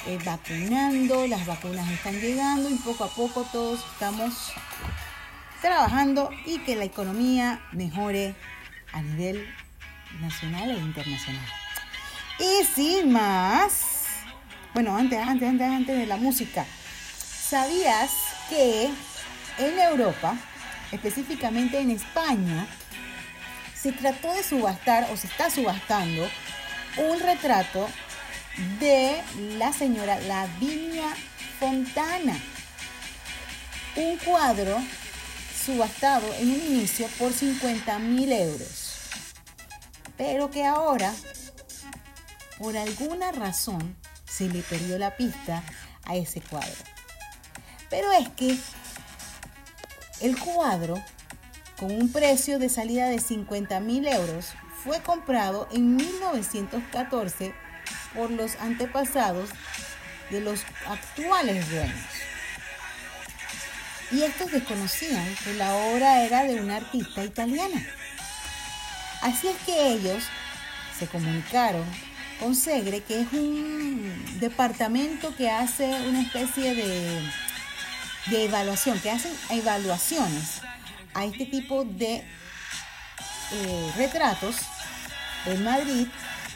eh, 0.06 0.18
vacunando, 0.24 1.26
las 1.26 1.44
vacunas 1.44 1.90
están 1.90 2.20
llegando 2.20 2.70
y 2.70 2.74
poco 2.76 3.04
a 3.04 3.08
poco 3.08 3.42
todos 3.50 3.84
estamos 3.92 4.52
trabajando 5.60 6.30
y 6.46 6.58
que 6.60 6.76
la 6.76 6.84
economía 6.84 7.60
mejore 7.72 8.34
a 8.92 9.02
nivel 9.02 9.46
nacional 10.20 10.70
e 10.70 10.78
internacional. 10.78 11.46
Y 12.38 12.64
sin 12.64 13.12
más, 13.12 13.82
bueno, 14.72 14.96
antes, 14.96 15.18
antes, 15.18 15.48
antes, 15.48 15.68
antes 15.68 15.98
de 15.98 16.06
la 16.06 16.16
música, 16.16 16.64
¿sabías 17.18 18.12
que 18.48 18.90
en 19.58 19.78
Europa 19.78 20.36
específicamente 20.92 21.78
en 21.78 21.90
España, 21.90 22.66
se 23.74 23.92
trató 23.92 24.32
de 24.32 24.42
subastar 24.42 25.08
o 25.12 25.16
se 25.16 25.26
está 25.26 25.50
subastando 25.50 26.28
un 26.96 27.20
retrato 27.20 27.88
de 28.80 29.22
la 29.56 29.72
señora 29.72 30.18
Lavinia 30.20 31.14
Fontana. 31.60 32.36
Un 33.96 34.16
cuadro 34.18 34.78
subastado 35.64 36.26
en 36.34 36.50
un 36.50 36.60
inicio 36.60 37.06
por 37.18 37.32
50 37.32 37.98
mil 37.98 38.32
euros. 38.32 38.94
Pero 40.16 40.50
que 40.50 40.64
ahora, 40.64 41.12
por 42.58 42.76
alguna 42.76 43.30
razón, 43.32 43.96
se 44.24 44.48
le 44.48 44.62
perdió 44.62 44.98
la 44.98 45.16
pista 45.16 45.62
a 46.04 46.16
ese 46.16 46.40
cuadro. 46.40 46.84
Pero 47.90 48.10
es 48.12 48.28
que 48.30 48.58
el 50.20 50.38
cuadro, 50.38 51.02
con 51.78 51.90
un 51.92 52.10
precio 52.10 52.58
de 52.58 52.68
salida 52.68 53.08
de 53.08 53.20
50 53.20 53.80
mil 53.80 54.06
euros, 54.06 54.52
fue 54.84 55.00
comprado 55.00 55.68
en 55.72 55.96
1914 55.96 57.54
por 58.14 58.30
los 58.30 58.56
antepasados 58.56 59.50
de 60.30 60.40
los 60.40 60.62
actuales 60.86 61.70
dueños. 61.70 62.06
Y 64.10 64.22
estos 64.22 64.50
desconocían 64.50 65.26
que 65.44 65.54
la 65.54 65.74
obra 65.74 66.22
era 66.22 66.44
de 66.44 66.60
una 66.60 66.76
artista 66.76 67.24
italiana. 67.24 67.84
Así 69.20 69.48
es 69.48 69.56
que 69.66 69.92
ellos 69.92 70.24
se 70.98 71.06
comunicaron 71.06 71.84
con 72.40 72.54
Segre, 72.54 73.02
que 73.02 73.20
es 73.20 73.32
un 73.32 74.38
departamento 74.40 75.34
que 75.36 75.50
hace 75.50 75.84
una 76.08 76.22
especie 76.22 76.74
de 76.74 77.20
de 78.26 78.44
evaluación, 78.44 79.00
que 79.00 79.10
hacen 79.10 79.32
evaluaciones 79.50 80.60
a 81.14 81.24
este 81.24 81.46
tipo 81.46 81.84
de 81.84 82.24
eh, 83.52 83.92
retratos 83.96 84.56
en 85.46 85.64
Madrid 85.64 86.06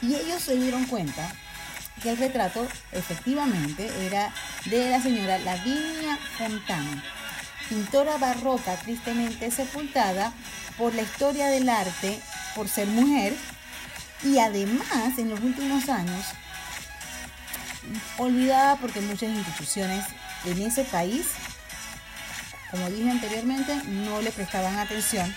y 0.02 0.14
ellos 0.14 0.42
se 0.42 0.56
dieron 0.56 0.84
cuenta 0.86 1.32
que 2.02 2.10
el 2.10 2.16
retrato 2.16 2.66
efectivamente 2.90 3.90
era 4.06 4.32
de 4.66 4.90
la 4.90 5.00
señora 5.00 5.38
Lavinia 5.38 6.18
Fontana, 6.36 7.02
pintora 7.68 8.18
barroca 8.18 8.74
tristemente 8.76 9.50
sepultada 9.50 10.32
por 10.76 10.94
la 10.94 11.02
historia 11.02 11.46
del 11.46 11.68
arte 11.68 12.20
por 12.54 12.68
ser 12.68 12.88
mujer 12.88 13.34
y 14.24 14.38
además 14.38 15.18
en 15.18 15.30
los 15.30 15.40
últimos 15.40 15.88
años 15.88 16.26
olvidada 18.18 18.76
porque 18.76 19.00
muchas 19.00 19.30
instituciones 19.30 20.04
en 20.44 20.62
ese 20.62 20.84
país 20.84 21.26
como 22.72 22.90
dije 22.90 23.10
anteriormente, 23.10 23.76
no 23.84 24.22
le 24.22 24.32
prestaban 24.32 24.78
atención 24.78 25.32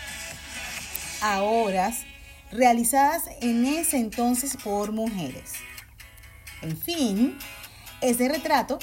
a 1.22 1.42
obras 1.42 2.06
realizadas 2.50 3.24
en 3.42 3.66
ese 3.66 3.98
entonces 3.98 4.56
por 4.64 4.94
mujeres. 4.94 5.52
En 6.62 6.78
fin, 6.78 7.38
ese 8.00 8.30
retrato 8.30 8.80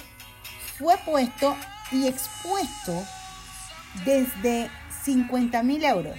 fue 0.78 0.98
puesto 0.98 1.56
y 1.92 2.06
expuesto 2.06 3.02
desde 4.04 4.70
50 5.02 5.62
mil 5.62 5.82
euros. 5.84 6.18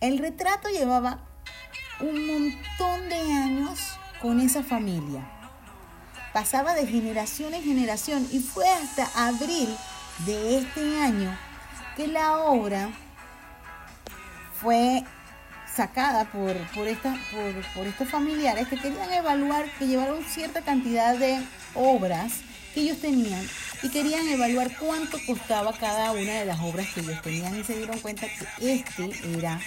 El 0.00 0.18
retrato 0.18 0.70
llevaba 0.70 1.28
un 2.00 2.26
montón 2.26 3.08
de 3.10 3.20
años 3.20 3.98
con 4.22 4.40
esa 4.40 4.62
familia. 4.62 5.30
Pasaba 6.32 6.74
de 6.74 6.86
generación 6.86 7.52
en 7.52 7.62
generación 7.62 8.26
y 8.32 8.40
fue 8.40 8.66
hasta 8.68 9.28
abril 9.28 9.68
de 10.24 10.58
este 10.58 11.00
año 11.00 11.36
que 11.96 12.06
la 12.06 12.38
obra 12.38 12.90
fue 14.60 15.04
sacada 15.74 16.24
por, 16.24 16.56
por, 16.68 16.86
por, 16.96 17.74
por, 17.74 17.86
estos 17.86 18.08
familiares 18.08 18.66
que 18.68 18.78
querían 18.78 19.12
evaluar, 19.12 19.66
que 19.78 19.86
llevaron 19.86 20.24
cierta 20.24 20.62
cantidad 20.62 21.14
de 21.16 21.42
obras 21.74 22.40
que 22.72 22.80
ellos 22.80 23.00
tenían 23.00 23.46
y 23.82 23.90
querían 23.90 24.26
evaluar 24.28 24.70
cuánto 24.78 25.18
costaba 25.26 25.72
cada 25.74 26.12
una 26.12 26.32
de 26.32 26.46
las 26.46 26.60
obras 26.60 26.86
que 26.94 27.00
ellos 27.00 27.20
tenían 27.20 27.58
y 27.58 27.64
se 27.64 27.76
dieron 27.76 27.98
cuenta 27.98 28.26
que 28.58 28.74
este 28.74 29.10
era 29.38 29.60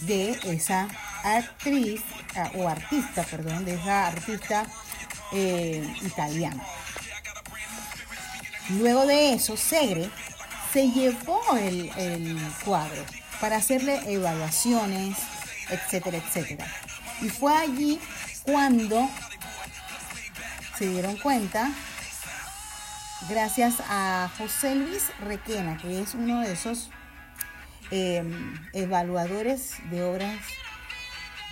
de 0.00 0.30
esa 0.44 0.88
actriz 1.22 2.02
ah, 2.36 2.50
o 2.54 2.68
artista, 2.68 3.22
perdón, 3.24 3.64
de 3.64 3.74
esa 3.74 4.08
artista 4.08 4.66
eh, 5.32 5.86
italiana. 6.02 6.62
Luego 8.78 9.06
de 9.06 9.34
eso, 9.34 9.56
Segre 9.56 10.10
se 10.72 10.90
llevó 10.90 11.40
el, 11.56 12.38
cuadro 12.64 13.04
para 13.40 13.56
hacerle 13.56 14.00
evaluaciones, 14.12 15.16
etcétera, 15.68 16.18
etcétera. 16.18 16.66
Y 17.20 17.28
fue 17.28 17.56
allí 17.56 17.98
cuando 18.42 19.08
se 20.78 20.88
dieron 20.88 21.16
cuenta, 21.16 21.70
gracias 23.28 23.74
a 23.88 24.30
José 24.38 24.74
Luis 24.74 25.10
Requena, 25.20 25.76
que 25.78 26.00
es 26.00 26.14
uno 26.14 26.40
de 26.40 26.52
esos 26.52 26.90
Em, 27.92 28.54
evaluadores 28.72 29.74
de 29.90 30.04
obras 30.04 30.38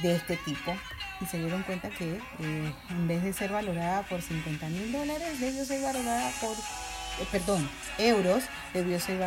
de 0.02 0.14
este 0.14 0.36
tipo 0.36 0.72
y 1.20 1.26
se 1.26 1.36
dieron 1.38 1.64
cuenta 1.64 1.90
que 1.90 2.12
eh, 2.14 2.72
en 2.90 3.08
vez 3.08 3.24
de 3.24 3.32
ser 3.32 3.50
valorada 3.50 4.02
por 4.02 4.22
50 4.22 4.68
mil 4.68 4.92
dólares, 4.92 5.40
debió 5.40 5.64
ser 5.64 5.82
valorada 5.82 6.30
por, 6.40 6.56
eh, 7.20 7.26
perdón, 7.30 7.68
euros, 7.98 8.44
debió 8.72 9.00
ser 9.00 9.20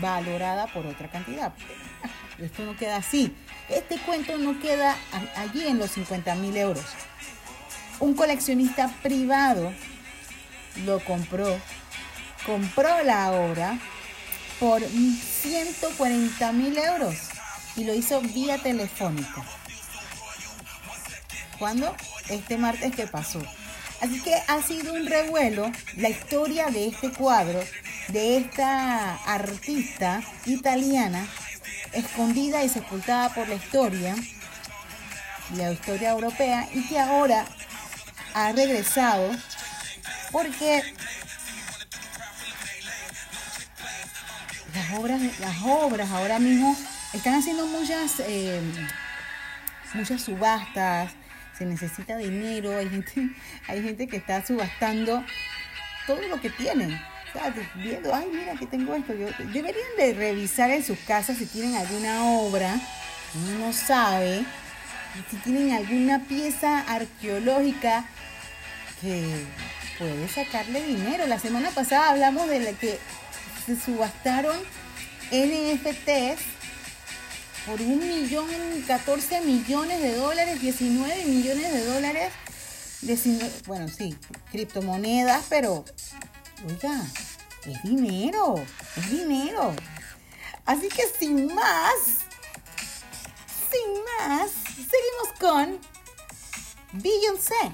valorada 0.00 0.66
por 0.68 0.86
otra 0.86 1.08
cantidad. 1.08 1.52
Esto 2.38 2.64
no 2.64 2.76
queda 2.76 2.96
así. 2.96 3.34
Este 3.68 3.98
cuento 3.98 4.36
no 4.38 4.58
queda 4.60 4.96
allí 5.36 5.66
en 5.66 5.78
los 5.78 5.92
50 5.92 6.34
mil 6.36 6.56
euros. 6.56 6.84
Un 7.98 8.14
coleccionista 8.14 8.88
privado 9.02 9.72
lo 10.84 11.00
compró, 11.00 11.58
compró 12.44 13.02
la 13.02 13.32
obra 13.32 13.78
por 14.60 14.82
140 14.82 16.52
mil 16.52 16.76
euros 16.76 17.14
y 17.76 17.84
lo 17.84 17.94
hizo 17.94 18.20
vía 18.20 18.58
telefónica. 18.58 19.44
¿Cuándo? 21.58 21.94
Este 22.28 22.58
martes 22.58 22.94
que 22.94 23.06
pasó. 23.06 23.40
Así 24.00 24.20
que 24.20 24.34
ha 24.46 24.62
sido 24.62 24.92
un 24.92 25.06
revuelo 25.06 25.72
la 25.96 26.08
historia 26.08 26.66
de 26.66 26.88
este 26.88 27.10
cuadro, 27.10 27.60
de 28.08 28.36
esta 28.36 29.16
artista 29.24 30.22
italiana, 30.44 31.26
escondida 31.92 32.62
y 32.62 32.68
sepultada 32.68 33.30
por 33.34 33.48
la 33.48 33.54
historia, 33.54 34.14
la 35.56 35.72
historia 35.72 36.10
europea, 36.10 36.68
y 36.72 36.86
que 36.88 36.98
ahora 36.98 37.46
ha 38.34 38.52
regresado 38.52 39.30
porque 40.30 40.82
las 44.74 44.98
obras, 44.98 45.20
las 45.40 45.62
obras 45.62 46.10
ahora 46.10 46.38
mismo 46.38 46.76
están 47.14 47.36
haciendo 47.36 47.66
muchas, 47.66 48.20
eh, 48.20 48.60
muchas 49.94 50.20
subastas, 50.20 51.12
se 51.56 51.64
necesita 51.64 52.16
dinero, 52.16 52.76
hay 52.76 52.88
gente, 52.88 53.12
hay 53.68 53.82
gente 53.82 54.06
que 54.06 54.16
está 54.16 54.44
subastando 54.44 55.24
todo 56.06 56.20
lo 56.28 56.40
que 56.40 56.50
tienen. 56.50 56.98
viendo, 57.76 58.14
ay, 58.14 58.26
mira 58.32 58.54
que 58.54 58.66
tengo 58.66 58.94
esto. 58.94 59.12
deberían 59.12 59.96
de 59.98 60.14
revisar 60.14 60.70
en 60.70 60.84
sus 60.84 60.98
casas 61.00 61.38
si 61.38 61.46
tienen 61.46 61.74
alguna 61.76 62.24
obra, 62.24 62.74
uno 63.34 63.66
no 63.66 63.72
sabe, 63.72 64.44
si 65.30 65.36
tienen 65.38 65.72
alguna 65.72 66.20
pieza 66.24 66.80
arqueológica 66.80 68.04
que 69.00 69.44
puede 69.98 70.28
sacarle 70.28 70.82
dinero. 70.82 71.26
La 71.26 71.38
semana 71.38 71.70
pasada 71.70 72.10
hablamos 72.10 72.48
de 72.48 72.60
la 72.60 72.72
que 72.72 72.98
se 73.66 73.78
subastaron 73.78 74.56
NFTs 75.32 76.55
por 77.66 77.80
un 77.80 77.98
millón, 77.98 78.46
14 78.86 79.40
millones 79.40 80.00
de 80.00 80.14
dólares, 80.14 80.60
19 80.60 81.24
millones 81.24 81.72
de 81.72 81.84
dólares. 81.84 82.32
bueno, 83.66 83.88
sí, 83.88 84.16
criptomonedas, 84.52 85.46
pero, 85.48 85.84
oiga, 86.68 87.02
es 87.66 87.82
dinero, 87.82 88.54
es 88.96 89.10
dinero. 89.10 89.74
Así 90.64 90.88
que 90.88 91.02
sin 91.18 91.52
más, 91.54 91.96
sin 93.70 94.28
más, 94.28 94.50
seguimos 94.74 95.38
con 95.40 95.78
Beyoncé, 96.92 97.72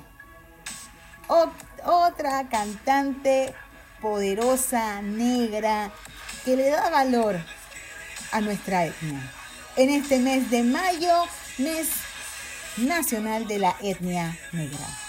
otra 1.85 2.49
cantante 2.49 3.55
poderosa, 4.01 5.03
negra, 5.03 5.93
que 6.47 6.57
le 6.57 6.71
da 6.71 6.89
valor 6.89 7.39
a 8.33 8.41
nuestra 8.41 8.87
etnia. 8.87 9.42
En 9.77 9.89
este 9.89 10.19
mes 10.19 10.51
de 10.51 10.63
mayo, 10.63 11.25
mes 11.57 11.89
nacional 12.77 13.47
de 13.47 13.59
la 13.59 13.75
etnia 13.81 14.39
negra. 14.53 15.02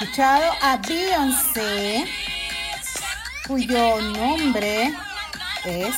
Escuchado 0.00 0.52
a 0.60 0.76
Beyoncé, 0.78 2.04
cuyo 3.46 4.00
nombre 4.00 4.92
es 5.64 5.94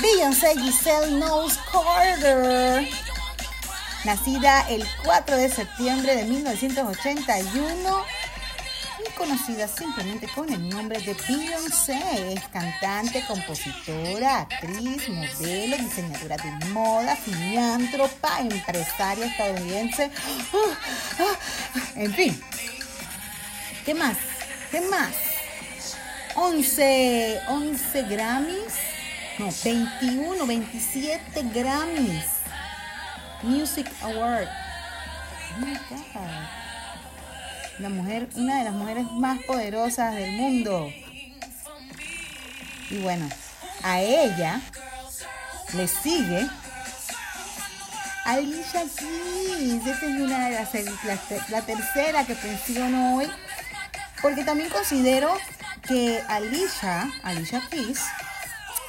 Beyoncé 0.00 0.54
Giselle 0.58 1.18
Knowles 1.18 1.58
Carter. 1.70 2.88
Nacida 4.04 4.66
el 4.70 4.86
4 5.04 5.36
de 5.36 5.50
septiembre 5.50 6.16
de 6.16 6.24
1981 6.24 8.04
y 9.06 9.12
conocida 9.12 9.68
simplemente 9.68 10.26
con 10.34 10.50
el 10.50 10.68
nombre 10.68 10.98
de 11.00 11.14
Beyoncé. 11.28 12.32
Es 12.32 12.48
cantante, 12.48 13.22
compositora, 13.26 14.40
actriz, 14.40 15.08
modelo, 15.10 15.76
diseñadora 15.76 16.36
de 16.38 16.66
moda, 16.70 17.16
filántropa, 17.16 18.40
empresaria 18.40 19.26
estadounidense. 19.26 20.10
Ah, 20.54 20.76
ah, 21.20 21.80
en 21.96 22.14
fin. 22.14 22.44
¿Qué 23.84 23.92
más? 23.92 24.16
¿Qué 24.70 24.80
más? 24.80 25.14
11, 26.36 27.40
11 27.48 28.02
Grammys. 28.04 28.74
No, 29.38 29.50
21, 29.62 30.46
27 30.46 31.42
Grammys. 31.52 32.24
Music 33.42 33.86
Award. 34.00 34.48
Oh. 36.14 36.20
La 37.78 37.88
mujer, 37.90 38.28
una 38.36 38.58
de 38.58 38.64
las 38.64 38.72
mujeres 38.72 39.04
más 39.12 39.38
poderosas 39.42 40.14
del 40.14 40.32
mundo. 40.32 40.90
Y 42.90 42.98
bueno, 42.98 43.28
a 43.82 44.00
ella 44.00 44.62
le 45.74 45.86
sigue 45.88 46.46
Alicia 48.24 48.84
Keys. 48.96 49.86
Esta 49.86 50.06
es 50.06 50.20
una 50.20 50.48
de 50.48 50.54
las, 50.54 50.74
la, 51.04 51.18
la 51.50 51.62
tercera 51.62 52.24
que 52.24 52.34
menciono 52.34 53.16
hoy. 53.16 53.28
Porque 54.24 54.42
también 54.42 54.70
considero 54.70 55.36
que 55.86 56.18
Alicia, 56.28 57.12
Alicia 57.24 57.60
Keys, 57.70 58.00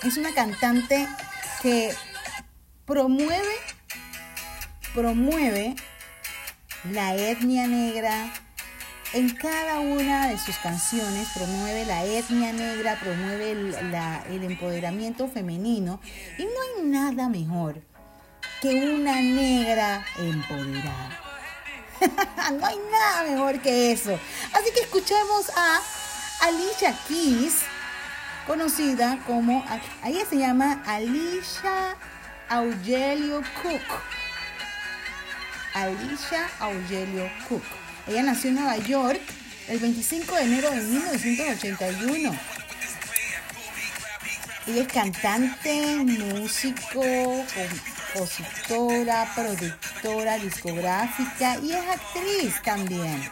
es 0.03 0.15
una 0.15 0.33
cantante 0.33 1.09
que 1.61 1.93
promueve, 2.85 3.53
promueve 4.93 5.75
la 6.89 7.15
etnia 7.15 7.67
negra, 7.67 8.31
en 9.11 9.29
cada 9.35 9.81
una 9.81 10.29
de 10.29 10.37
sus 10.37 10.55
canciones 10.59 11.27
promueve 11.35 11.83
la 11.83 12.05
etnia 12.05 12.53
negra, 12.53 12.97
promueve 13.01 13.51
el, 13.51 13.75
el, 14.29 14.43
empoderamiento 14.43 15.27
femenino 15.27 15.99
y 16.37 16.43
no 16.43 16.49
hay 16.49 16.87
nada 16.87 17.27
mejor 17.27 17.81
que 18.61 18.69
una 18.69 19.21
negra 19.21 20.05
empoderada. 20.17 21.24
no 22.59 22.65
hay 22.65 22.77
nada 22.91 23.23
mejor 23.23 23.59
que 23.59 23.91
eso. 23.91 24.19
Así 24.53 24.71
que 24.73 24.81
escuchemos 24.81 25.49
a 25.55 25.79
Alicia 26.41 26.95
Keys, 27.07 27.61
conocida 28.47 29.19
como, 29.25 29.63
ella 30.05 30.25
se 30.29 30.37
llama 30.37 30.83
Alicia 30.85 31.95
Augelio 32.49 33.41
Cook. 33.61 33.81
Alicia 35.73 36.49
Augelio 36.59 37.29
Cook. 37.49 37.63
Ella 38.07 38.23
nació 38.23 38.49
en 38.49 38.55
Nueva 38.55 38.77
York 38.77 39.21
el 39.67 39.79
25 39.79 40.35
de 40.35 40.41
enero 40.43 40.71
de 40.71 40.81
1981. 40.81 42.39
Ella 44.67 44.81
es 44.81 44.87
cantante, 44.87 45.97
músico, 46.05 47.03
compositora, 48.15 49.29
productora 49.35 50.37
discográfica 50.39 51.57
y 51.59 51.73
es 51.73 51.87
actriz 51.87 52.61
también. 52.63 53.29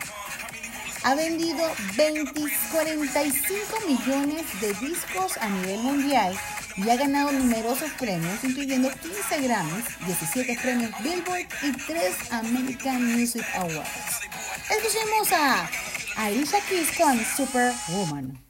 Ha 1.04 1.16
vendido 1.16 1.60
20, 1.96 2.32
45 2.72 3.80
millones 3.88 4.46
de 4.62 4.74
discos 4.74 5.38
a 5.38 5.50
nivel 5.50 5.80
mundial 5.82 6.38
y 6.76 6.90
ha 6.90 6.96
ganado 6.96 7.32
numerosos 7.32 7.92
premios, 7.92 8.44
incluyendo 8.44 8.90
15 8.90 9.42
Grammys, 9.42 9.86
17 10.06 10.58
premios 10.62 10.92
Billboard 11.02 11.48
y 11.62 11.72
3 11.72 12.32
American 12.32 13.18
Music 13.18 13.46
Awards. 13.56 14.22
Escuchemos 14.70 15.32
a 15.34 15.70
Alicia 16.16 16.60
Keys 16.70 16.98
con 16.98 17.20
Superwoman. 17.26 18.43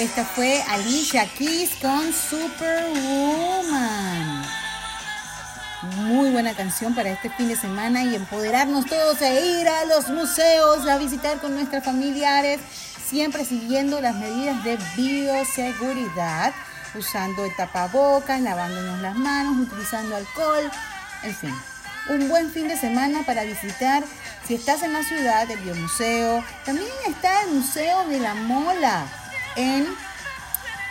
Esta 0.00 0.24
fue 0.24 0.62
Alicia 0.62 1.26
Keys 1.36 1.72
con 1.74 2.10
Superwoman. 2.14 2.46
Muy 6.06 6.30
buena 6.30 6.54
canción 6.54 6.94
para 6.94 7.10
este 7.10 7.28
fin 7.28 7.48
de 7.48 7.56
semana 7.56 8.02
y 8.04 8.14
empoderarnos 8.14 8.86
todos 8.86 9.20
e 9.20 9.60
ir 9.60 9.68
a 9.68 9.84
los 9.84 10.08
museos 10.08 10.88
a 10.88 10.96
visitar 10.96 11.38
con 11.38 11.54
nuestros 11.54 11.84
familiares, 11.84 12.60
siempre 13.10 13.44
siguiendo 13.44 14.00
las 14.00 14.14
medidas 14.14 14.64
de 14.64 14.78
bioseguridad, 14.96 16.54
usando 16.98 17.44
el 17.44 17.54
tapabocas, 17.54 18.40
lavándonos 18.40 19.02
las 19.02 19.16
manos, 19.16 19.68
utilizando 19.68 20.16
alcohol, 20.16 20.70
en 21.24 21.34
fin. 21.34 21.54
Un 22.08 22.30
buen 22.30 22.50
fin 22.50 22.68
de 22.68 22.78
semana 22.78 23.22
para 23.26 23.44
visitar 23.44 24.02
si 24.48 24.54
estás 24.54 24.82
en 24.82 24.94
la 24.94 25.02
ciudad, 25.02 25.50
el 25.50 25.58
Biomuseo. 25.58 26.42
También 26.64 26.88
está 27.06 27.42
el 27.42 27.50
Museo 27.50 28.08
de 28.08 28.18
la 28.18 28.32
Mola 28.32 29.19
en 29.56 29.86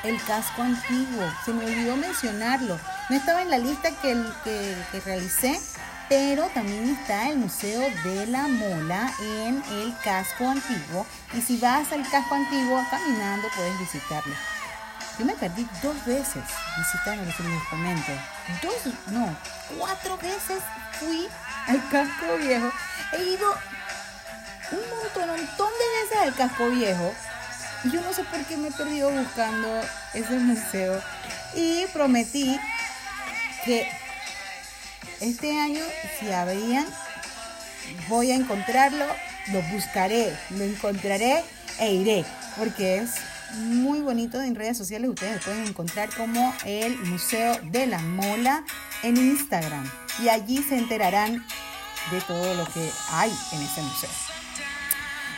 el 0.04 0.24
casco 0.24 0.62
antiguo. 0.62 1.32
Se 1.46 1.54
me 1.54 1.66
olvidó 1.66 1.96
mencionarlo. 1.96 2.80
No 3.10 3.16
estaba 3.16 3.42
en 3.42 3.50
la 3.50 3.58
lista 3.58 3.90
que, 4.02 4.22
que, 4.44 5.00
realicé, 5.02 5.60
pero 6.08 6.48
también 6.50 6.90
está 6.90 7.30
el 7.30 7.38
Museo 7.38 7.82
de 8.04 8.28
la 8.28 8.48
Mola 8.48 9.12
en 9.20 9.64
el 9.72 9.94
casco 10.04 10.50
antiguo. 10.50 11.06
Y 11.34 11.42
si 11.42 11.58
vas 11.58 11.92
al 11.92 12.08
casco 12.10 12.36
antiguo 12.36 12.84
caminando, 12.90 13.48
puedes 13.56 13.80
visitarlo. 13.80 14.34
Yo 15.18 15.26
me 15.26 15.34
perdí 15.34 15.68
dos 15.84 16.06
veces 16.06 16.44
visitando 16.78 17.26
los 17.26 17.64
comento. 17.70 18.12
Dos, 18.62 18.94
no, 19.08 19.36
cuatro 19.78 20.18
veces 20.18 20.64
fui 20.98 21.28
al 21.68 21.90
casco 21.90 22.38
viejo. 22.38 22.72
He 23.12 23.24
ido 23.24 23.52
un 24.72 24.80
montón, 24.80 25.30
un 25.30 25.46
montón 25.46 25.68
de 25.68 26.02
veces 26.02 26.18
al 26.22 26.36
casco 26.36 26.70
viejo. 26.70 27.14
Yo 27.86 28.02
no 28.02 28.12
sé 28.14 28.24
por 28.26 28.44
qué 28.46 28.58
me 28.58 28.68
he 28.68 28.72
perdido 28.72 29.10
buscando 29.10 29.68
ese 30.14 30.38
museo. 30.38 31.02
Y 31.56 31.86
prometí 31.94 32.60
que 33.64 33.88
este 35.22 35.58
año, 35.58 35.82
si 36.20 36.30
habrían, 36.32 36.86
voy 38.10 38.32
a 38.32 38.36
encontrarlo, 38.36 39.06
lo 39.52 39.62
buscaré, 39.74 40.36
lo 40.50 40.64
encontraré 40.64 41.44
e 41.80 41.94
iré. 41.94 42.26
Porque 42.58 42.98
es 42.98 43.12
muy 43.54 44.02
bonito 44.02 44.42
en 44.42 44.56
redes 44.56 44.78
sociales. 44.78 45.10
Ustedes 45.10 45.44
pueden 45.44 45.66
encontrar 45.66 46.10
como 46.16 46.54
el 46.66 46.98
Museo 47.00 47.58
de 47.64 47.88
la 47.88 48.00
Mola 48.00 48.64
en 49.04 49.16
Instagram. 49.16 49.90
Y 50.22 50.28
allí 50.28 50.62
se 50.64 50.78
enterarán 50.78 51.46
de 52.12 52.22
todo 52.22 52.54
lo 52.56 52.66
que 52.66 52.92
hay 53.12 53.32
en 53.54 53.62
ese 53.62 53.82
museo. 53.82 54.29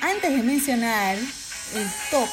antes 0.00 0.34
de 0.34 0.42
mencionar 0.42 1.18
el 1.18 1.90
top 2.10 2.28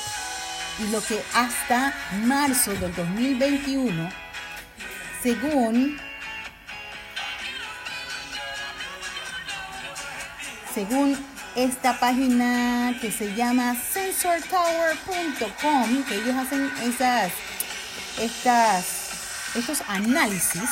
y 0.79 0.91
lo 0.93 1.03
que 1.03 1.21
hasta 1.33 1.93
marzo 2.23 2.71
del 2.75 2.95
2021, 2.95 4.09
según 5.21 5.99
según 10.73 11.34
esta 11.55 11.99
página 11.99 12.95
que 12.99 13.11
se 13.11 13.33
llama 13.33 13.75
sensortower.com, 13.75 16.03
que 16.03 16.15
ellos 16.15 16.35
hacen 16.35 16.69
esas, 16.83 17.31
estas, 18.19 18.85
estos 19.55 19.81
análisis. 19.87 20.69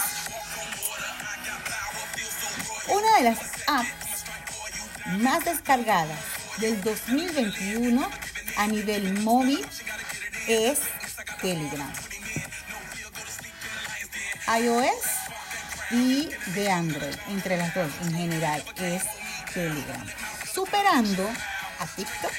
Una 2.90 3.18
de 3.18 3.24
las 3.24 3.40
apps 3.68 4.26
más 5.22 5.46
descargadas 5.46 6.20
del 6.58 6.82
2021 6.82 8.10
a 8.58 8.68
nivel 8.68 9.22
móvil 9.22 9.66
es 10.48 10.82
Telegram. 11.42 11.94
iOS 14.60 14.92
y 15.92 16.30
de 16.54 16.70
Android, 16.70 17.16
entre 17.30 17.56
las 17.58 17.74
dos 17.74 17.90
en 18.02 18.14
general, 18.14 18.62
es 18.78 19.04
Telegram 19.54 20.06
superando 20.74 21.30
a 21.80 21.86
TikTok 21.86 22.34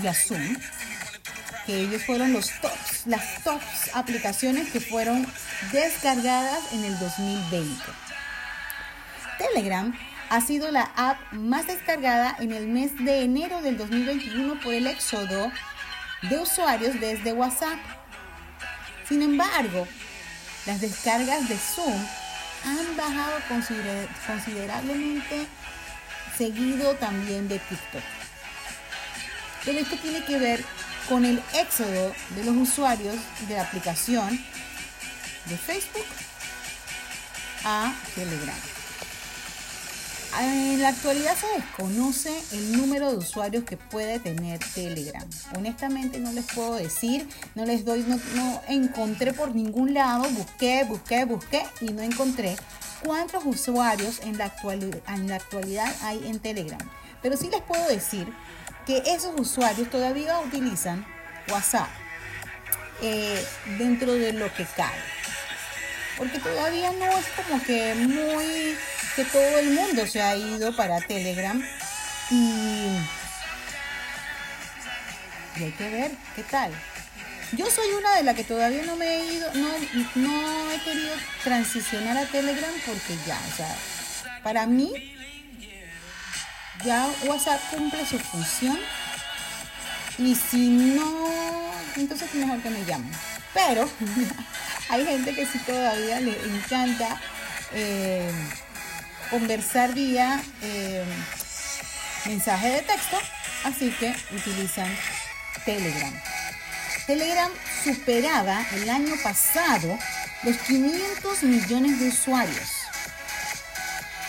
y 0.00 0.06
a 0.06 0.14
Zoom, 0.14 0.56
que 1.66 1.80
ellos 1.80 2.04
fueron 2.04 2.32
los 2.32 2.52
tops, 2.60 3.06
las 3.06 3.42
tops 3.42 3.90
aplicaciones 3.94 4.70
que 4.70 4.80
fueron 4.80 5.26
descargadas 5.72 6.72
en 6.72 6.84
el 6.84 6.96
2020. 7.00 7.82
Telegram 9.38 9.92
ha 10.30 10.40
sido 10.40 10.70
la 10.70 10.90
app 10.94 11.18
más 11.32 11.66
descargada 11.66 12.36
en 12.38 12.52
el 12.52 12.68
mes 12.68 12.92
de 13.04 13.22
enero 13.22 13.60
del 13.60 13.76
2021 13.76 14.60
por 14.60 14.72
el 14.72 14.86
éxodo 14.86 15.50
de 16.22 16.38
usuarios 16.38 17.00
desde 17.00 17.32
WhatsApp. 17.32 17.78
Sin 19.08 19.22
embargo, 19.22 19.88
las 20.64 20.80
descargas 20.80 21.48
de 21.48 21.56
Zoom 21.56 22.06
han 22.64 22.96
bajado 22.96 23.40
considerablemente 24.26 25.48
seguido 26.38 26.94
también 26.94 27.48
de 27.48 27.58
TikTok. 27.58 28.02
Pero 29.64 29.78
esto 29.80 29.96
tiene 29.96 30.24
que 30.24 30.38
ver 30.38 30.64
con 31.08 31.24
el 31.24 31.42
éxodo 31.54 32.12
de 32.36 32.44
los 32.44 32.56
usuarios 32.56 33.16
de 33.48 33.54
la 33.56 33.62
aplicación 33.62 34.38
de 35.46 35.56
Facebook 35.58 36.06
a 37.64 37.92
Telegram. 38.14 38.56
En 40.40 40.80
la 40.80 40.90
actualidad 40.90 41.34
se 41.36 41.46
desconoce 41.60 42.32
el 42.52 42.76
número 42.76 43.10
de 43.10 43.16
usuarios 43.16 43.64
que 43.64 43.76
puede 43.76 44.20
tener 44.20 44.60
Telegram. 44.74 45.26
Honestamente 45.56 46.20
no 46.20 46.32
les 46.32 46.44
puedo 46.44 46.74
decir, 46.74 47.26
no 47.56 47.64
les 47.64 47.84
doy, 47.84 48.04
no, 48.34 48.62
encontré 48.68 49.32
por 49.32 49.54
ningún 49.54 49.94
lado, 49.94 50.28
busqué, 50.30 50.84
busqué, 50.84 51.24
busqué 51.24 51.62
y 51.80 51.86
no 51.86 52.02
encontré 52.02 52.56
cuántos 53.02 53.44
usuarios 53.44 54.20
en 54.20 54.38
la, 54.38 54.46
actualidad, 54.46 55.00
en 55.08 55.28
la 55.28 55.36
actualidad 55.36 55.94
hay 56.02 56.26
en 56.26 56.38
Telegram. 56.40 56.80
Pero 57.22 57.36
sí 57.36 57.48
les 57.50 57.62
puedo 57.62 57.86
decir 57.88 58.32
que 58.86 59.02
esos 59.06 59.38
usuarios 59.38 59.90
todavía 59.90 60.38
utilizan 60.40 61.04
WhatsApp 61.50 61.88
eh, 63.02 63.44
dentro 63.78 64.12
de 64.12 64.32
lo 64.32 64.52
que 64.54 64.64
cabe. 64.76 65.02
Porque 66.16 66.38
todavía 66.38 66.92
no 66.92 67.06
es 67.06 67.26
como 67.28 67.62
que 67.62 67.94
muy 67.94 68.76
que 69.14 69.24
todo 69.24 69.58
el 69.58 69.70
mundo 69.70 70.06
se 70.06 70.22
ha 70.22 70.36
ido 70.36 70.74
para 70.76 71.00
Telegram 71.00 71.62
y, 72.30 72.98
y 75.56 75.64
hay 75.64 75.72
que 75.72 75.90
ver 75.90 76.10
qué 76.34 76.42
tal. 76.44 76.72
Yo 77.52 77.70
soy 77.70 77.88
una 77.98 78.16
de 78.16 78.22
las 78.24 78.34
que 78.34 78.44
todavía 78.44 78.84
no 78.84 78.96
me 78.96 79.06
he 79.06 79.32
ido, 79.34 79.52
no, 79.54 79.68
no 80.16 80.70
he 80.70 80.78
querido 80.80 81.14
transicionar 81.42 82.16
a 82.16 82.26
Telegram 82.26 82.72
porque 82.84 83.16
ya, 83.26 83.40
o 83.52 83.56
sea, 83.56 83.74
para 84.42 84.66
mí 84.66 84.92
ya 86.84 87.08
WhatsApp 87.24 87.60
cumple 87.70 88.06
su 88.06 88.18
función 88.18 88.78
y 90.18 90.34
si 90.34 90.68
no, 90.68 91.72
entonces 91.96 92.28
es 92.28 92.34
mejor 92.34 92.60
que 92.60 92.70
me 92.70 92.84
llamen. 92.84 93.12
Pero 93.54 93.88
Hay 94.90 95.04
gente 95.04 95.34
que 95.34 95.44
sí 95.44 95.58
todavía 95.58 96.18
le 96.20 96.32
encanta 96.32 97.20
eh, 97.74 98.30
conversar 99.30 99.92
vía 99.92 100.42
eh, 100.62 101.04
mensaje 102.24 102.70
de 102.70 102.82
texto, 102.82 103.18
así 103.64 103.90
que 103.90 104.14
utilizan 104.34 104.88
Telegram. 105.66 106.14
Telegram 107.08 107.50
superaba 107.84 108.62
el 108.74 108.90
año 108.90 109.14
pasado 109.22 109.98
los 110.42 110.58
500 110.58 111.42
millones 111.42 112.00
de 112.00 112.08
usuarios, 112.08 112.68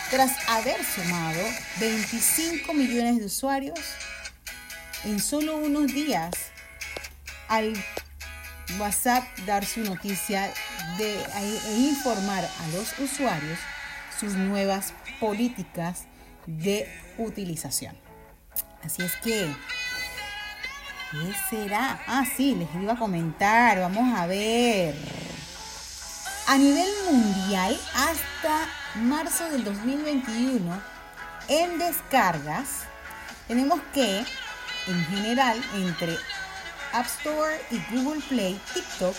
tras 0.10 0.32
haber 0.48 0.78
sumado 0.86 1.42
25 1.82 2.74
millones 2.74 3.20
de 3.20 3.26
usuarios 3.26 3.82
en 5.04 5.20
solo 5.20 5.58
unos 5.58 5.88
días 5.88 6.34
al 7.50 7.74
WhatsApp 8.80 9.26
dar 9.46 9.66
su 9.66 9.82
noticia 9.82 10.50
de, 10.98 11.22
e 11.22 11.80
informar 11.80 12.46
a 12.46 12.68
los 12.70 12.98
usuarios 12.98 13.60
sus 14.18 14.36
nuevas 14.36 14.94
políticas 15.20 16.06
de 16.48 16.88
utilización. 17.18 17.98
Así 18.84 19.02
es 19.02 19.18
que, 19.18 19.54
¿qué 21.12 21.34
será? 21.50 22.00
Ah, 22.08 22.24
sí, 22.36 22.56
les 22.56 22.68
iba 22.76 22.94
a 22.94 22.98
comentar, 22.98 23.80
vamos 23.80 24.18
a 24.18 24.28
ver. 24.28 24.96
A 26.48 26.58
nivel 26.58 26.90
mundial, 27.12 27.80
hasta 27.96 28.70
marzo 28.96 29.50
del 29.50 29.64
2021, 29.64 30.82
en 31.48 31.80
descargas, 31.80 32.86
tenemos 33.48 33.80
que, 33.94 34.24
en 34.88 35.06
general, 35.08 35.64
entre 35.76 36.18
App 36.94 37.06
Store 37.06 37.60
y 37.72 37.80
Google 37.94 38.22
Play, 38.30 38.60
TikTok 38.74 39.16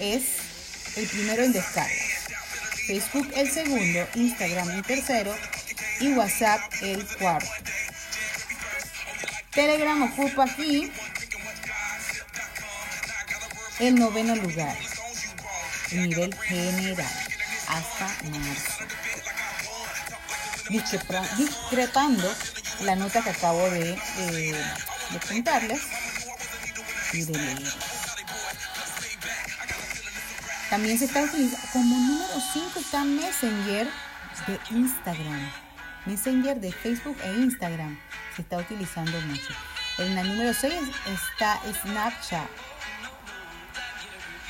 es 0.00 0.96
el 0.96 1.06
primero 1.08 1.42
en 1.42 1.52
descargas. 1.52 2.26
Facebook 2.86 3.28
el 3.34 3.50
segundo, 3.50 4.06
Instagram 4.14 4.70
el 4.70 4.82
tercero 4.82 5.34
y 6.00 6.12
WhatsApp 6.14 6.60
el 6.82 7.04
cuarto. 7.18 7.50
Telegram 9.56 10.02
ocupa 10.02 10.44
aquí 10.44 10.92
el 13.78 13.94
noveno 13.94 14.34
lugar, 14.36 14.76
el 15.90 16.08
nivel 16.08 16.34
general, 16.34 17.12
hasta 17.68 18.06
marzo. 18.28 18.84
Discrepando 21.36 22.34
la 22.82 22.96
nota 22.96 23.22
que 23.22 23.30
acabo 23.30 23.70
de, 23.70 23.92
eh, 23.92 24.64
de 25.10 25.20
contarles 25.28 25.80
y 27.12 27.24
de 27.24 27.38
leer. 27.38 27.72
También 30.70 30.98
se 30.98 31.04
está 31.04 31.22
utilizando 31.22 31.68
como 31.72 31.96
número 31.96 32.34
5 32.52 32.80
está 32.80 33.04
Messenger 33.04 33.88
de 34.46 34.60
Instagram. 34.70 35.50
Messenger 36.06 36.60
de 36.60 36.72
Facebook 36.72 37.16
e 37.22 37.32
Instagram 37.34 37.98
se 38.34 38.42
está 38.42 38.58
utilizando 38.58 39.20
mucho. 39.22 39.54
En 39.98 40.14
la 40.14 40.24
número 40.24 40.52
6 40.52 40.74
está 41.06 41.60
Snapchat. 41.82 42.48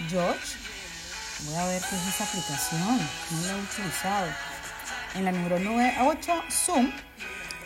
George, 0.08 0.56
voy 1.40 1.56
a 1.56 1.66
ver 1.66 1.82
qué 1.82 1.96
es 1.96 2.06
esa 2.14 2.24
aplicación. 2.24 2.98
No 3.30 3.46
la 3.46 3.52
he 3.52 3.60
utilizado. 3.60 4.28
En 5.14 5.24
la 5.24 5.32
número 5.32 5.58
9, 5.58 5.96
8, 6.00 6.44
Zoom. 6.50 6.92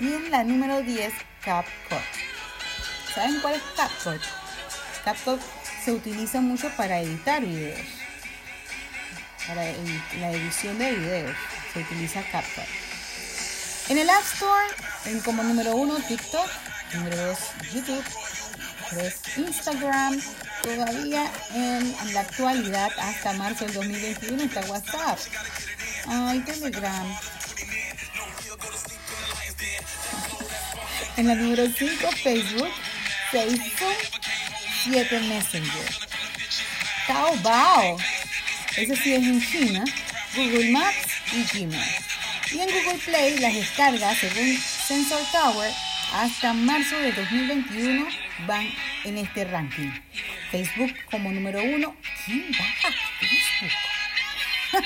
Y 0.00 0.06
en 0.06 0.30
la 0.30 0.44
número 0.44 0.82
10, 0.82 1.12
CapCut. 1.44 1.98
¿Saben 3.14 3.40
cuál 3.40 3.54
es 3.54 3.62
CapCut? 3.76 4.22
CapCut 5.04 5.40
se 5.84 5.92
utiliza 5.92 6.40
mucho 6.40 6.70
para 6.76 7.00
editar 7.00 7.42
videos 7.42 8.00
para 9.50 9.64
la 10.20 10.30
edición 10.30 10.78
de 10.78 10.92
videos. 10.92 11.36
Se 11.72 11.80
utiliza 11.80 12.22
CapCut. 12.30 12.64
En 13.88 13.98
el 13.98 14.08
App 14.08 14.22
Store, 14.22 14.66
en 15.06 15.20
como 15.20 15.42
número 15.42 15.74
uno 15.74 15.96
TikTok, 15.96 16.48
número 16.94 17.16
2 17.16 17.38
YouTube, 17.74 18.04
3 18.90 19.14
Instagram, 19.36 20.20
todavía 20.62 21.30
en 21.54 22.14
la 22.14 22.20
actualidad 22.20 22.90
hasta 22.98 23.32
marzo 23.34 23.64
del 23.64 23.74
2021 23.74 24.42
está 24.42 24.60
WhatsApp. 24.62 25.18
Ay, 26.06 26.40
Telegram. 26.40 27.18
En 31.16 31.28
la 31.28 31.34
número 31.34 31.66
5 31.66 32.10
Facebook, 32.22 32.70
Facebook, 33.30 33.96
7 34.84 35.20
Messenger. 35.20 35.88
Taobao 37.06 37.98
eso 38.76 38.94
sí 39.02 39.12
es 39.12 39.22
en 39.24 39.40
China, 39.42 39.84
Google 40.36 40.70
Maps 40.70 40.96
y 41.32 41.42
Gmail. 41.42 41.82
Y 42.52 42.60
en 42.60 42.66
Google 42.66 43.00
Play 43.04 43.38
las 43.38 43.54
descargas, 43.54 44.16
según 44.16 44.58
Sensor 44.58 45.20
Tower, 45.32 45.72
hasta 46.14 46.52
marzo 46.54 46.96
de 46.96 47.12
2021 47.12 48.06
van 48.46 48.66
en 49.04 49.18
este 49.18 49.44
ranking. 49.44 49.90
Facebook 50.50 50.94
como 51.10 51.30
número 51.32 51.62
uno. 51.62 51.94
¿Quién 52.24 52.50
baja 52.52 52.88
Facebook? 53.20 53.70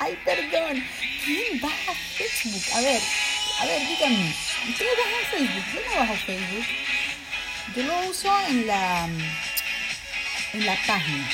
Ay, 0.00 0.18
perdón. 0.24 0.84
¿Quién 1.24 1.60
baja 1.60 1.92
Facebook? 2.16 2.62
A 2.76 2.80
ver, 2.80 3.00
a 3.60 3.66
ver, 3.66 3.88
díganme. 3.88 4.34
¿Ustedes 4.68 4.92
bajan 4.98 5.24
Facebook? 5.30 5.64
Yo 5.74 5.80
no 5.90 5.96
bajo 6.00 6.14
Facebook. 6.14 6.66
Yo 7.76 7.82
lo 7.82 7.98
uso 8.08 8.40
en 8.48 8.66
la, 8.66 9.08
en 10.54 10.66
la 10.66 10.76
página 10.86 11.28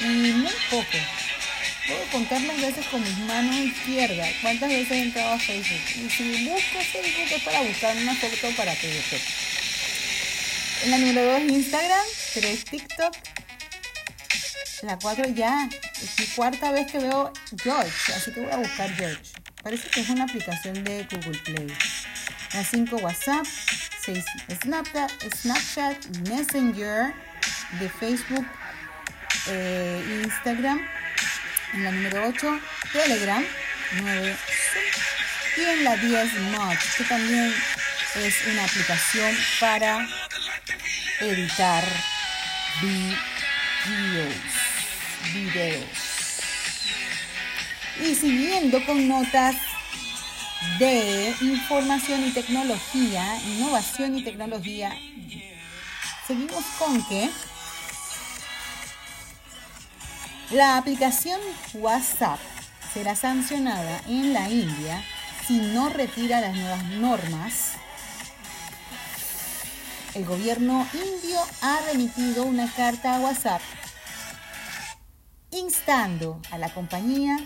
y 0.00 0.04
muy 0.04 0.52
poco. 0.70 0.98
Puedo 1.88 2.04
contar 2.12 2.42
las 2.42 2.60
veces 2.60 2.86
con 2.88 3.02
mis 3.02 3.18
manos 3.20 3.56
izquierdas. 3.56 4.28
Cuántas 4.42 4.68
veces 4.68 4.90
he 4.90 5.02
entrado 5.04 5.32
a 5.32 5.38
Facebook. 5.38 5.80
Y 5.96 6.10
si 6.10 6.46
busco 6.46 6.78
Facebook 6.80 7.32
es 7.34 7.42
para 7.42 7.62
buscar 7.62 7.96
una 7.96 8.14
foto 8.14 8.56
para 8.56 8.74
que 8.74 9.02
En 10.84 10.90
la 10.90 10.98
número 10.98 11.24
2 11.32 11.42
Instagram, 11.44 12.06
3 12.34 12.64
TikTok, 12.66 13.16
la 14.82 14.98
4 14.98 15.28
ya, 15.30 15.68
es 16.02 16.18
mi 16.20 16.26
cuarta 16.26 16.70
vez 16.72 16.92
que 16.92 16.98
veo 16.98 17.32
George, 17.62 18.12
así 18.14 18.32
que 18.32 18.40
voy 18.42 18.52
a 18.52 18.58
buscar 18.58 18.94
George. 18.94 19.22
Parece 19.62 19.88
que 19.88 20.00
es 20.00 20.08
una 20.10 20.24
aplicación 20.24 20.84
de 20.84 21.04
Google 21.10 21.38
Play. 21.38 21.72
La 22.52 22.64
5 22.64 22.96
WhatsApp, 22.96 23.46
6 24.04 24.24
Snapchat, 24.62 25.10
Snapchat, 25.34 26.06
Messenger 26.28 27.14
de 27.80 27.88
Facebook 27.88 28.46
eh, 29.48 30.22
Instagram, 30.24 30.80
en 31.74 31.84
la 31.84 31.90
número 31.90 32.28
8, 32.28 32.60
Telegram, 32.92 33.44
9, 34.02 34.36
y 35.56 35.60
en 35.60 35.84
la 35.84 35.96
10, 35.96 36.40
Mod, 36.52 36.76
que 36.96 37.04
también 37.04 37.54
es 38.16 38.46
una 38.46 38.64
aplicación 38.64 39.36
para 39.60 40.08
editar 41.20 41.84
videos. 42.80 44.34
videos. 45.32 46.08
Y 48.00 48.14
siguiendo 48.14 48.84
con 48.86 49.08
notas 49.08 49.56
de 50.78 51.34
información 51.40 52.26
y 52.26 52.30
tecnología, 52.30 53.24
innovación 53.46 54.18
y 54.18 54.22
tecnología, 54.22 54.96
seguimos 56.26 56.64
con 56.78 57.04
que 57.08 57.28
la 60.50 60.78
aplicación 60.78 61.40
WhatsApp 61.74 62.38
será 62.94 63.14
sancionada 63.14 64.00
en 64.08 64.32
la 64.32 64.48
India 64.48 65.04
si 65.46 65.58
no 65.58 65.90
retira 65.90 66.40
las 66.40 66.56
nuevas 66.56 66.84
normas. 66.84 67.72
El 70.14 70.24
gobierno 70.24 70.86
indio 70.94 71.38
ha 71.60 71.80
remitido 71.92 72.44
una 72.44 72.70
carta 72.72 73.16
a 73.16 73.20
WhatsApp 73.20 73.60
instando 75.50 76.40
a 76.50 76.58
la 76.58 76.72
compañía 76.72 77.38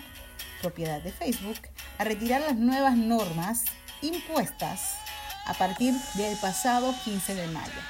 propiedad 0.60 1.02
de 1.02 1.10
Facebook 1.10 1.58
a 1.98 2.04
retirar 2.04 2.40
las 2.42 2.56
nuevas 2.56 2.96
normas 2.96 3.64
impuestas 4.00 4.94
a 5.46 5.54
partir 5.54 5.92
del 6.14 6.36
pasado 6.38 6.94
15 7.04 7.34
de 7.34 7.46
mayo. 7.48 7.80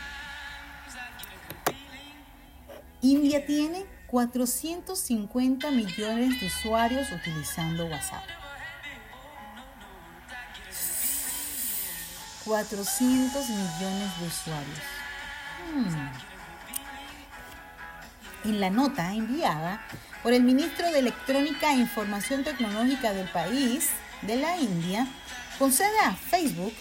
India 3.02 3.44
tiene 3.44 3.91
450 4.12 5.70
millones 5.70 6.38
de 6.38 6.46
usuarios 6.46 7.10
utilizando 7.12 7.86
WhatsApp. 7.86 8.22
400 12.44 13.48
millones 13.48 14.20
de 14.20 14.26
usuarios. 14.26 14.78
Hmm. 15.74 16.10
En 18.50 18.60
la 18.60 18.68
nota 18.68 19.14
enviada 19.14 19.80
por 20.22 20.34
el 20.34 20.42
ministro 20.42 20.90
de 20.90 20.98
Electrónica 20.98 21.72
e 21.72 21.78
Información 21.78 22.44
Tecnológica 22.44 23.14
del 23.14 23.30
país, 23.30 23.88
de 24.20 24.36
la 24.36 24.58
India, 24.58 25.06
concede 25.58 25.98
a 26.00 26.12
Facebook 26.12 26.74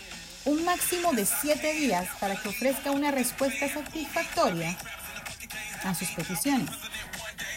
un 0.44 0.66
máximo 0.66 1.14
de 1.14 1.26
7 1.26 1.74
días 1.76 2.10
para 2.20 2.36
que 2.36 2.50
ofrezca 2.50 2.92
una 2.92 3.12
respuesta 3.12 3.70
satisfactoria 3.70 4.76
a 5.86 5.96
sus 5.96 6.10
peticiones. 6.10 6.91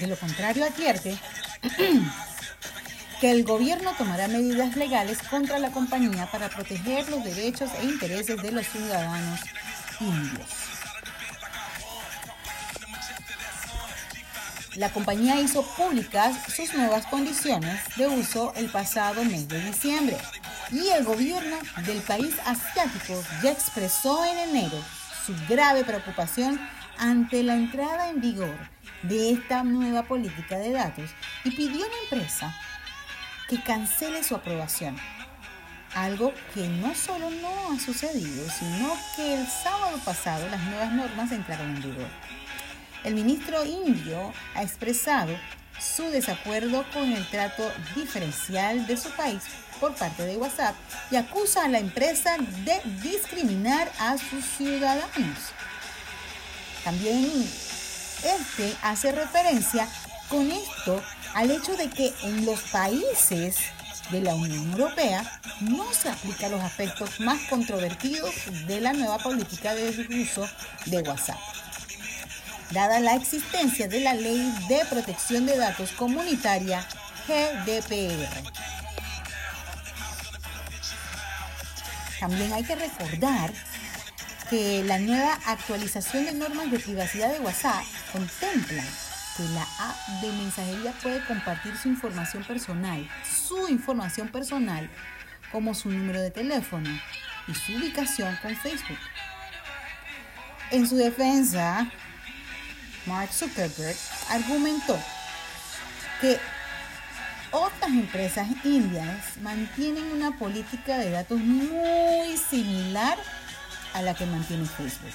De 0.00 0.06
lo 0.06 0.16
contrario, 0.16 0.64
advierte 0.64 1.16
que 3.20 3.30
el 3.30 3.44
gobierno 3.44 3.92
tomará 3.96 4.28
medidas 4.28 4.76
legales 4.76 5.18
contra 5.22 5.58
la 5.58 5.70
compañía 5.70 6.26
para 6.30 6.48
proteger 6.48 7.08
los 7.08 7.24
derechos 7.24 7.70
e 7.80 7.84
intereses 7.84 8.42
de 8.42 8.52
los 8.52 8.66
ciudadanos 8.66 9.40
indios. 10.00 10.48
La 14.76 14.90
compañía 14.90 15.40
hizo 15.40 15.62
públicas 15.76 16.36
sus 16.54 16.74
nuevas 16.74 17.06
condiciones 17.06 17.80
de 17.96 18.08
uso 18.08 18.52
el 18.56 18.68
pasado 18.68 19.24
mes 19.24 19.46
de 19.46 19.60
diciembre 19.60 20.18
y 20.72 20.88
el 20.88 21.04
gobierno 21.04 21.56
del 21.86 21.98
país 22.02 22.34
asiático 22.44 23.22
ya 23.42 23.52
expresó 23.52 24.24
en 24.24 24.38
enero 24.50 24.78
su 25.24 25.34
grave 25.48 25.84
preocupación 25.84 26.60
ante 26.98 27.44
la 27.44 27.54
entrada 27.54 28.10
en 28.10 28.20
vigor 28.20 28.73
de 29.08 29.32
esta 29.32 29.62
nueva 29.62 30.02
política 30.04 30.58
de 30.58 30.72
datos 30.72 31.10
y 31.44 31.50
pidió 31.50 31.84
a 31.84 31.88
la 31.88 31.98
empresa 32.04 32.54
que 33.48 33.62
cancele 33.62 34.22
su 34.22 34.34
aprobación. 34.34 34.96
Algo 35.94 36.32
que 36.52 36.66
no 36.66 36.94
solo 36.94 37.30
no 37.30 37.72
ha 37.72 37.78
sucedido, 37.78 38.50
sino 38.50 38.96
que 39.14 39.34
el 39.34 39.46
sábado 39.46 39.98
pasado 40.04 40.48
las 40.48 40.60
nuevas 40.62 40.92
normas 40.92 41.30
entraron 41.30 41.76
en 41.76 41.82
vigor. 41.82 42.08
El 43.04 43.14
ministro 43.14 43.64
indio 43.64 44.32
ha 44.54 44.62
expresado 44.62 45.36
su 45.78 46.04
desacuerdo 46.04 46.84
con 46.92 47.12
el 47.12 47.28
trato 47.28 47.70
diferencial 47.94 48.86
de 48.86 48.96
su 48.96 49.10
país 49.10 49.42
por 49.78 49.94
parte 49.94 50.24
de 50.24 50.36
WhatsApp 50.36 50.74
y 51.10 51.16
acusa 51.16 51.64
a 51.64 51.68
la 51.68 51.78
empresa 51.78 52.36
de 52.64 52.80
discriminar 53.02 53.90
a 53.98 54.16
sus 54.16 54.44
ciudadanos. 54.44 55.52
También 56.84 57.46
este 58.24 58.76
hace 58.82 59.12
referencia 59.12 59.88
con 60.28 60.50
esto 60.50 61.02
al 61.34 61.50
hecho 61.50 61.76
de 61.76 61.90
que 61.90 62.12
en 62.22 62.46
los 62.46 62.60
países 62.70 63.56
de 64.10 64.20
la 64.20 64.34
Unión 64.34 64.72
Europea 64.72 65.40
no 65.60 65.92
se 65.92 66.10
aplican 66.10 66.52
los 66.52 66.60
aspectos 66.60 67.20
más 67.20 67.40
controvertidos 67.48 68.34
de 68.66 68.80
la 68.80 68.92
nueva 68.92 69.18
política 69.18 69.74
de 69.74 70.06
uso 70.22 70.48
de 70.86 70.98
WhatsApp. 71.02 71.38
Dada 72.70 73.00
la 73.00 73.14
existencia 73.14 73.88
de 73.88 74.00
la 74.00 74.14
Ley 74.14 74.52
de 74.68 74.84
Protección 74.86 75.46
de 75.46 75.56
Datos 75.56 75.92
Comunitaria 75.92 76.86
GDPR. 77.26 78.28
También 82.20 82.52
hay 82.52 82.64
que 82.64 82.74
recordar 82.74 83.52
que 84.50 84.84
la 84.84 84.98
nueva 84.98 85.38
actualización 85.46 86.26
de 86.26 86.32
normas 86.32 86.70
de 86.70 86.78
privacidad 86.78 87.32
de 87.32 87.40
WhatsApp 87.40 87.84
contempla 88.12 88.84
que 89.36 89.42
la 89.44 89.62
app 89.62 89.96
de 90.20 90.32
mensajería 90.32 90.92
puede 91.02 91.24
compartir 91.26 91.76
su 91.76 91.88
información 91.88 92.44
personal, 92.44 93.08
su 93.24 93.68
información 93.68 94.28
personal, 94.28 94.88
como 95.50 95.74
su 95.74 95.90
número 95.90 96.20
de 96.20 96.30
teléfono 96.30 96.90
y 97.48 97.54
su 97.54 97.76
ubicación 97.76 98.36
con 98.42 98.54
Facebook. 98.56 98.98
En 100.70 100.86
su 100.86 100.96
defensa, 100.96 101.90
Mark 103.06 103.32
Zuckerberg 103.32 103.96
argumentó 104.30 104.98
que 106.20 106.38
otras 107.50 107.90
empresas 107.90 108.48
indias 108.64 109.36
mantienen 109.40 110.04
una 110.12 110.36
política 110.38 110.98
de 110.98 111.10
datos 111.10 111.38
muy 111.38 112.36
similar 112.36 113.18
la 114.02 114.14
que 114.14 114.26
mantiene 114.26 114.66
Facebook. 114.66 115.12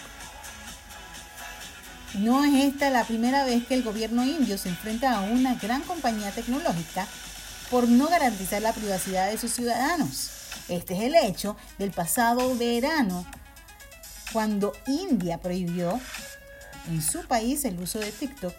No 2.15 2.43
es 2.43 2.65
esta 2.65 2.89
la 2.89 3.03
primera 3.03 3.45
vez 3.45 3.65
que 3.67 3.75
el 3.75 3.83
gobierno 3.83 4.25
indio 4.25 4.57
se 4.57 4.69
enfrenta 4.69 5.15
a 5.15 5.21
una 5.21 5.55
gran 5.55 5.81
compañía 5.81 6.31
tecnológica 6.31 7.05
por 7.69 7.87
no 7.87 8.07
garantizar 8.07 8.61
la 8.61 8.73
privacidad 8.73 9.29
de 9.29 9.37
sus 9.37 9.51
ciudadanos. 9.51 10.31
Este 10.69 10.95
es 10.95 11.01
el 11.01 11.15
hecho 11.15 11.55
del 11.77 11.91
pasado 11.91 12.55
verano, 12.55 13.25
cuando 14.33 14.73
India 14.87 15.37
prohibió 15.39 15.99
en 16.87 17.01
su 17.01 17.25
país 17.25 17.65
el 17.65 17.79
uso 17.79 17.99
de 17.99 18.11
TikTok 18.11 18.53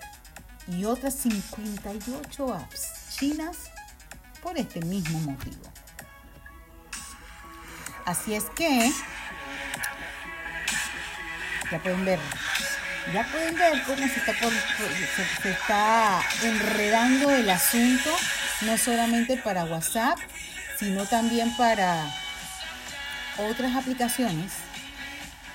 y 0.68 0.84
otras 0.84 1.14
58 1.14 2.54
apps 2.54 3.16
chinas 3.16 3.56
por 4.42 4.56
este 4.58 4.80
mismo 4.80 5.18
motivo. 5.20 5.62
Así 8.04 8.34
es 8.34 8.44
que, 8.56 8.92
ya 11.70 11.78
pueden 11.78 12.04
ver, 12.04 12.18
ya 13.12 13.24
pueden 13.30 13.56
ver 13.56 13.82
cómo 13.84 13.98
se 13.98 14.18
está, 14.18 14.34
se, 15.42 15.50
está 15.50 16.22
enredando 16.42 17.30
el 17.30 17.48
asunto, 17.48 18.10
no 18.62 18.76
solamente 18.76 19.36
para 19.36 19.64
WhatsApp, 19.64 20.18
sino 20.78 21.06
también 21.06 21.54
para 21.56 22.06
otras 23.38 23.76
aplicaciones. 23.76 24.52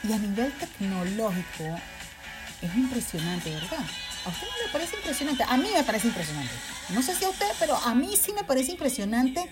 Y 0.03 0.13
a 0.13 0.17
nivel 0.17 0.51
tecnológico 0.53 1.79
es 2.61 2.75
impresionante, 2.75 3.51
¿verdad? 3.51 3.83
¿A 4.25 4.29
usted 4.29 4.47
no 4.47 4.65
le 4.65 4.71
parece 4.71 4.95
impresionante? 4.97 5.43
A 5.43 5.57
mí 5.57 5.69
me 5.73 5.83
parece 5.83 6.07
impresionante. 6.07 6.53
No 6.89 7.01
sé 7.01 7.15
si 7.15 7.25
a 7.25 7.29
usted, 7.29 7.47
pero 7.59 7.75
a 7.75 7.93
mí 7.95 8.15
sí 8.15 8.33
me 8.33 8.43
parece 8.43 8.71
impresionante 8.71 9.49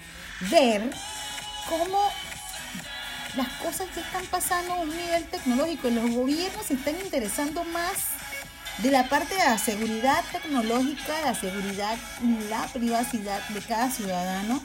ver 0.52 0.90
cómo 1.68 2.12
las 3.36 3.48
cosas 3.54 3.88
que 3.94 4.00
están 4.00 4.26
pasando 4.28 4.74
a 4.74 4.80
un 4.82 4.90
nivel 4.90 5.26
tecnológico. 5.26 5.90
Los 5.90 6.12
gobiernos 6.12 6.66
se 6.66 6.76
están 6.76 6.96
interesando 7.00 7.64
más 7.66 7.94
de 8.80 8.92
la 8.92 9.08
parte 9.10 9.36
de 9.36 9.44
la 9.44 9.58
seguridad 9.58 10.24
tecnológica, 10.32 11.22
la 11.24 11.36
seguridad 11.36 11.98
y 12.22 12.50
la 12.50 12.66
privacidad 12.68 13.48
de 13.50 13.62
cada 13.62 13.90
ciudadano, 13.92 14.62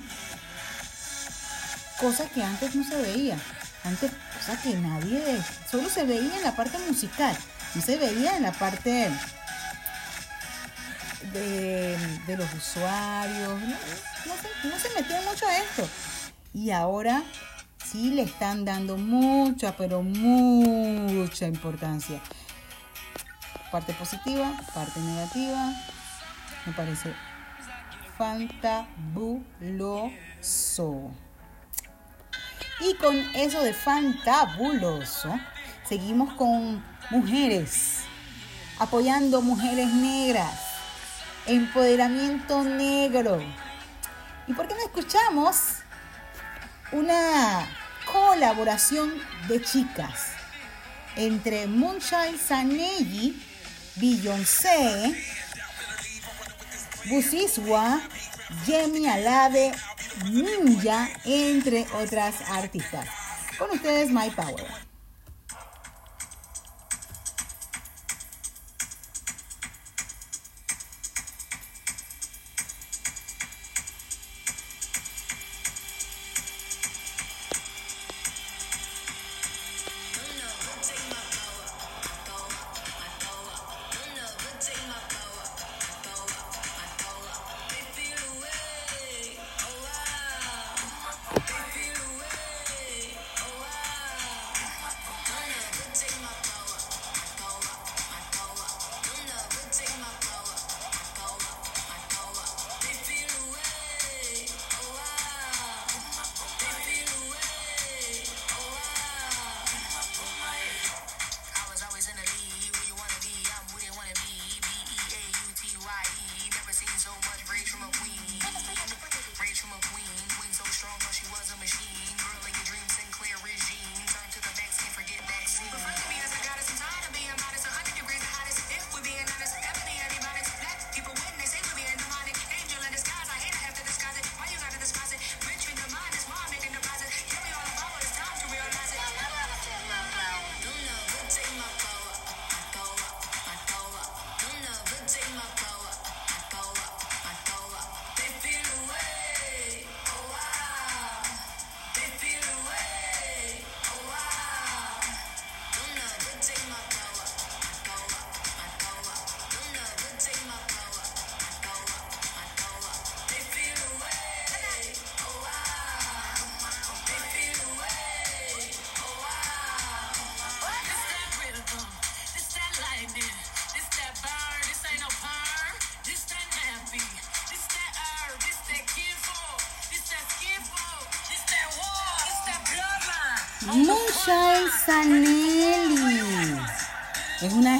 cosa 2.00 2.28
que 2.28 2.42
antes 2.42 2.74
no 2.74 2.84
se 2.84 2.96
veía. 2.96 3.38
Antes, 3.84 4.10
cosa 4.36 4.60
que 4.60 4.74
nadie, 4.74 5.22
solo 5.70 5.88
se 5.88 6.04
veía 6.04 6.36
en 6.36 6.42
la 6.42 6.56
parte 6.56 6.78
musical, 6.78 7.36
no 7.74 7.80
se 7.80 7.96
veía 7.96 8.36
en 8.36 8.42
la 8.42 8.52
parte 8.52 9.10
de, 11.32 12.36
los 12.36 12.54
usuarios, 12.54 13.60
no, 13.60 13.76
no 14.70 14.78
se 14.78 14.90
metía 15.00 15.20
mucho 15.22 15.46
a 15.46 15.58
esto. 15.58 15.88
Y 16.52 16.70
ahora 16.70 17.22
sí 17.90 18.10
le 18.10 18.22
están 18.22 18.64
dando 18.64 18.96
mucha, 18.96 19.76
pero 19.76 20.02
mucha 20.02 21.46
importancia. 21.46 22.20
Parte 23.72 23.92
positiva, 23.94 24.52
parte 24.74 25.00
negativa. 25.00 25.72
Me 26.66 26.72
parece 26.72 27.14
fantabuloso. 28.16 29.40
Y 32.80 32.94
con 32.96 33.16
eso 33.34 33.62
de 33.62 33.72
fantabuloso, 33.72 35.38
seguimos 35.88 36.34
con 36.34 36.84
mujeres, 37.10 38.00
apoyando 38.78 39.40
mujeres 39.40 39.88
negras, 39.88 40.60
empoderamiento 41.46 42.62
negro. 42.62 43.40
¿Y 44.46 44.52
por 44.52 44.68
qué 44.68 44.74
no 44.74 44.80
escuchamos 44.80 45.78
una 46.92 47.66
colaboración 48.12 49.12
de 49.48 49.60
chicas 49.62 50.28
entre 51.16 51.66
Moonshine 51.66 52.38
Sanegi, 52.38 53.42
Beyoncé, 53.96 55.14
Busiswa, 57.06 58.00
Jamie 58.66 59.08
Alade, 59.08 59.72
Ninja, 60.30 61.08
entre 61.24 61.86
otras 61.94 62.40
artistas. 62.50 63.08
Con 63.58 63.70
ustedes, 63.70 64.10
My 64.10 64.30
Power. 64.30 64.87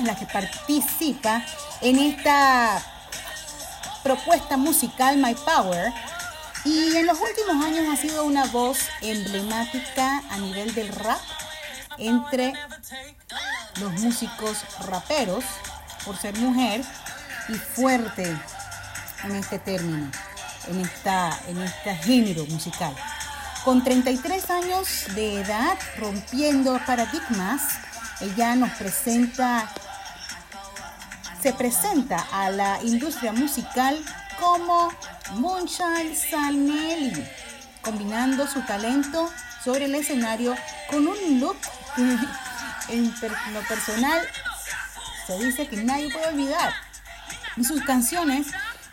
Las 0.08 0.18
que 0.18 0.24
participa 0.24 1.44
en 1.82 1.98
esta 1.98 2.82
propuesta 4.02 4.56
musical 4.56 5.18
My 5.18 5.34
Power 5.34 5.92
y 6.64 6.96
en 6.96 7.04
los 7.04 7.18
últimos 7.20 7.62
años 7.62 7.84
ha 7.92 8.00
sido 8.00 8.24
una 8.24 8.46
voz 8.46 8.78
emblemática 9.02 10.22
a 10.30 10.38
nivel 10.38 10.74
del 10.74 10.88
rap 10.94 11.20
entre 11.98 12.54
los 13.80 13.92
músicos 14.00 14.64
raperos 14.86 15.44
por 16.06 16.16
ser 16.16 16.34
mujer 16.38 16.82
y 17.50 17.54
fuerte 17.56 18.34
en 19.24 19.36
este 19.36 19.58
término, 19.58 20.10
en, 20.68 20.80
esta, 20.80 21.38
en 21.48 21.60
este 21.60 21.94
género 21.96 22.46
musical. 22.46 22.96
Con 23.62 23.84
33 23.84 24.50
años 24.52 24.88
de 25.14 25.42
edad, 25.42 25.76
rompiendo 25.98 26.80
paradigmas, 26.86 27.60
ella 28.20 28.56
nos 28.56 28.70
presenta, 28.72 29.70
se 31.42 31.52
presenta 31.52 32.26
a 32.32 32.50
la 32.50 32.82
industria 32.82 33.32
musical 33.32 33.98
como 34.40 34.92
Moonshine 35.34 36.14
Sanelli, 36.14 37.24
combinando 37.82 38.46
su 38.46 38.60
talento 38.62 39.30
sobre 39.64 39.86
el 39.86 39.94
escenario 39.94 40.54
con 40.90 41.06
un 41.06 41.40
look 41.40 41.56
en 42.88 43.14
lo 43.52 43.60
personal 43.68 44.26
se 45.28 45.38
dice 45.38 45.68
que 45.68 45.76
nadie 45.76 46.10
puede 46.10 46.28
olvidar. 46.28 46.72
Y 47.56 47.64
sus 47.64 47.82
canciones 47.82 48.46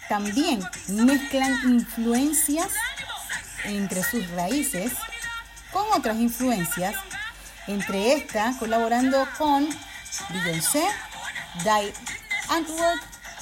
también 0.09 0.61
mezclan 0.89 1.53
influencias 1.63 2.73
entre 3.63 4.03
sus 4.03 4.29
raíces 4.31 4.91
con 5.71 5.85
otras 5.93 6.17
influencias, 6.17 6.95
entre 7.67 8.13
estas 8.13 8.57
colaborando 8.57 9.25
con 9.37 9.67
Beyoncé, 10.29 10.83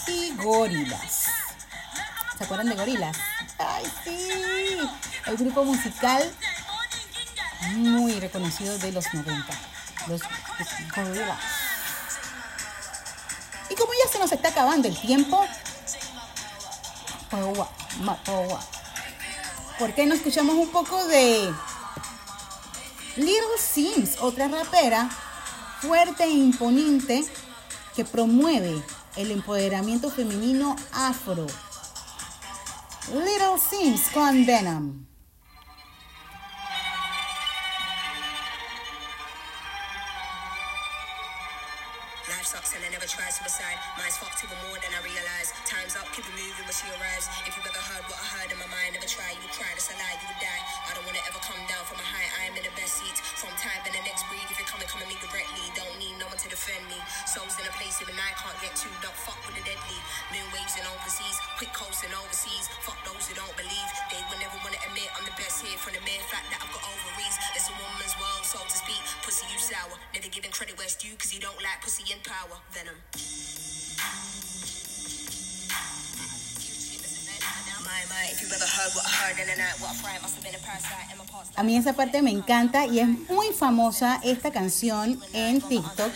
Y 0.08 0.34
Gorillaz. 0.38 1.26
¿Se 2.36 2.44
acuerdan 2.44 2.68
de 2.70 2.76
Gorillaz? 2.76 3.16
¡Ay, 3.60 3.86
sí! 4.04 4.80
El 5.28 5.38
grupo 5.38 5.64
musical 5.64 6.34
muy 7.76 8.20
reconocido 8.20 8.76
de 8.80 8.92
los 8.92 9.06
90, 9.14 9.46
los 10.08 10.22
Gorillaz. 10.96 11.40
Y 13.70 13.76
como 13.76 13.94
ya 13.94 14.12
se 14.12 14.18
nos 14.18 14.32
está 14.32 14.50
acabando 14.50 14.88
el 14.88 15.00
tiempo, 15.00 15.46
¿por 19.78 19.94
qué 19.94 20.08
no 20.08 20.16
escuchamos 20.16 20.56
un 20.56 20.72
poco 20.72 21.06
de 21.06 21.54
Little 23.18 23.60
Sims, 23.60 24.18
otra 24.22 24.48
rapera 24.48 25.08
fuerte 25.82 26.24
e 26.24 26.30
imponente 26.30 27.24
que 27.96 28.06
promueve 28.06 28.82
el 29.16 29.32
empoderamiento 29.32 30.10
femenino 30.10 30.76
afro? 30.92 31.46
Little 33.12 33.58
Sims 33.60 34.10
con 34.14 34.46
Venom. 34.46 35.06
Life 42.30 42.46
sucks 42.46 42.76
and 42.76 42.86
I 42.86 42.90
never 42.90 43.06
try 43.06 43.30
suicide. 43.30 43.78
Mine's 43.98 44.18
fucked 44.18 44.44
even 44.44 44.58
more 44.70 44.80
than 44.80 44.93
keep 46.14 46.30
it 46.30 46.38
moving 46.38 46.62
when 46.70 46.78
she 46.78 46.86
arrives. 46.94 47.26
If 47.42 47.58
you've 47.58 47.66
ever 47.66 47.84
heard 47.90 48.06
what 48.06 48.22
I 48.22 48.28
heard 48.38 48.50
in 48.54 48.62
my 48.62 48.70
mind, 48.70 48.94
never 48.94 49.10
try, 49.10 49.34
you 49.34 49.42
would 49.42 49.56
cry, 49.58 49.66
that's 49.74 49.90
a 49.90 49.98
lie, 49.98 50.14
you 50.22 50.30
would 50.30 50.38
die. 50.38 50.62
I 50.86 50.94
don't 50.94 51.02
wanna 51.10 51.26
ever 51.26 51.42
come 51.42 51.58
down 51.66 51.82
from 51.90 51.98
a 51.98 52.06
high, 52.06 52.30
I 52.38 52.42
am 52.46 52.54
in 52.54 52.62
the 52.62 52.76
best 52.78 53.02
seat. 53.02 53.18
From 53.42 53.50
time 53.58 53.82
and 53.82 53.98
the 53.98 54.04
next 54.06 54.22
breed, 54.30 54.46
if 54.46 54.62
you're 54.62 54.70
coming, 54.70 54.86
come 54.86 55.02
at 55.02 55.10
me 55.10 55.18
directly. 55.18 55.66
Don't 55.74 55.98
need 55.98 56.14
no 56.22 56.30
one 56.30 56.38
to 56.38 56.46
defend 56.46 56.86
me. 56.86 57.02
Souls 57.26 57.58
in 57.58 57.66
a 57.66 57.74
place 57.82 57.98
even 57.98 58.14
I 58.14 58.30
can't 58.38 58.54
get 58.62 58.78
to, 58.86 58.88
don't 59.02 59.18
fuck 59.26 59.42
with 59.50 59.58
the 59.58 59.66
deadly. 59.66 59.98
Moon 60.30 60.46
waves 60.54 60.78
and 60.78 60.86
overseas, 60.86 61.42
quick 61.58 61.74
coasting 61.74 62.14
overseas. 62.14 62.70
Fuck 62.86 63.02
those 63.10 63.26
who 63.26 63.34
don't 63.34 63.58
believe. 63.58 63.90
They 64.14 64.22
will 64.30 64.38
never 64.38 64.54
wanna 64.62 64.78
admit 64.86 65.10
I'm 65.18 65.26
the 65.26 65.34
best 65.34 65.66
here 65.66 65.82
from 65.82 65.98
the 65.98 66.04
mere 66.06 66.22
fact 66.30 66.46
that 66.54 66.62
I've 66.62 66.70
got 66.70 66.86
ovaries. 66.86 67.36
It's 67.58 67.74
a 67.74 67.76
woman's 67.82 68.14
world, 68.22 68.46
so 68.46 68.62
to 68.62 68.78
speak. 68.78 69.02
Pussy, 69.26 69.50
you 69.50 69.58
sour. 69.58 69.98
Never 70.14 70.30
giving 70.30 70.54
credit 70.54 70.78
where 70.78 70.86
it's 70.86 70.94
due, 70.94 71.18
cause 71.18 71.34
you 71.34 71.42
don't 71.42 71.58
like 71.58 71.82
pussy 71.82 72.06
and 72.14 72.22
power. 72.22 72.62
Venom. 72.70 73.02
A 81.56 81.64
mí 81.64 81.78
esa 81.78 81.94
parte 81.94 82.22
me 82.22 82.32
encanta 82.32 82.86
y 82.86 83.00
es 83.00 83.08
muy 83.08 83.52
famosa 83.54 84.20
esta 84.24 84.52
canción 84.52 85.22
en 85.34 85.62
TikTok, 85.62 86.12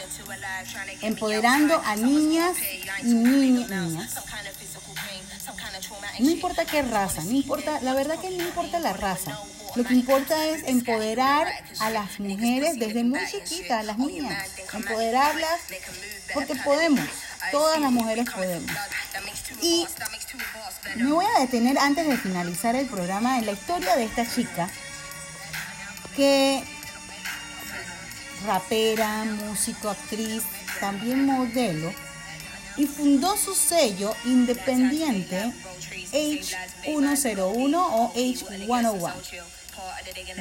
empoderando 1.02 1.82
a 1.84 1.96
niñas 1.96 2.58
y 3.04 3.14
niñas. 3.14 4.16
No 6.20 6.30
importa 6.30 6.66
qué 6.66 6.82
raza, 6.82 7.24
no 7.24 7.32
importa, 7.32 7.80
la 7.82 7.94
verdad 7.94 8.20
que 8.20 8.30
no 8.32 8.44
importa 8.44 8.80
la 8.80 8.94
raza. 8.94 9.40
Lo 9.76 9.84
que 9.84 9.94
importa 9.94 10.48
es 10.48 10.64
empoderar 10.68 11.48
a 11.80 11.90
las 11.92 12.20
mujeres 12.20 12.80
desde 12.80 13.04
muy 13.04 13.20
chiquitas, 13.30 13.82
a 13.82 13.84
las 13.84 14.00
niñas, 14.00 14.50
empoderarlas 14.74 15.60
porque 16.34 16.56
podemos, 16.56 17.06
todas 17.52 17.80
las 17.80 17.92
mujeres 17.92 18.28
podemos. 18.32 18.72
Y 19.62 19.88
me 20.96 21.12
voy 21.12 21.26
a 21.36 21.42
detener 21.42 21.78
antes 21.78 22.08
de 22.08 22.18
finalizar 22.18 22.76
el 22.76 22.88
programa 22.88 23.38
en 23.38 23.46
la 23.46 23.54
historia 23.54 23.96
de 23.96 24.06
esta 24.06 24.30
chica 24.30 24.70
que 26.16 26.64
rapera, 28.46 29.24
músico, 29.26 29.90
actriz, 29.90 30.44
también 30.80 31.26
modelo 31.26 31.92
y 32.78 32.86
fundó 32.86 33.36
su 33.38 33.56
sello 33.56 34.16
independiente 34.26 35.52
H101 36.12 37.76
o 37.76 38.14
H101. 38.14 39.14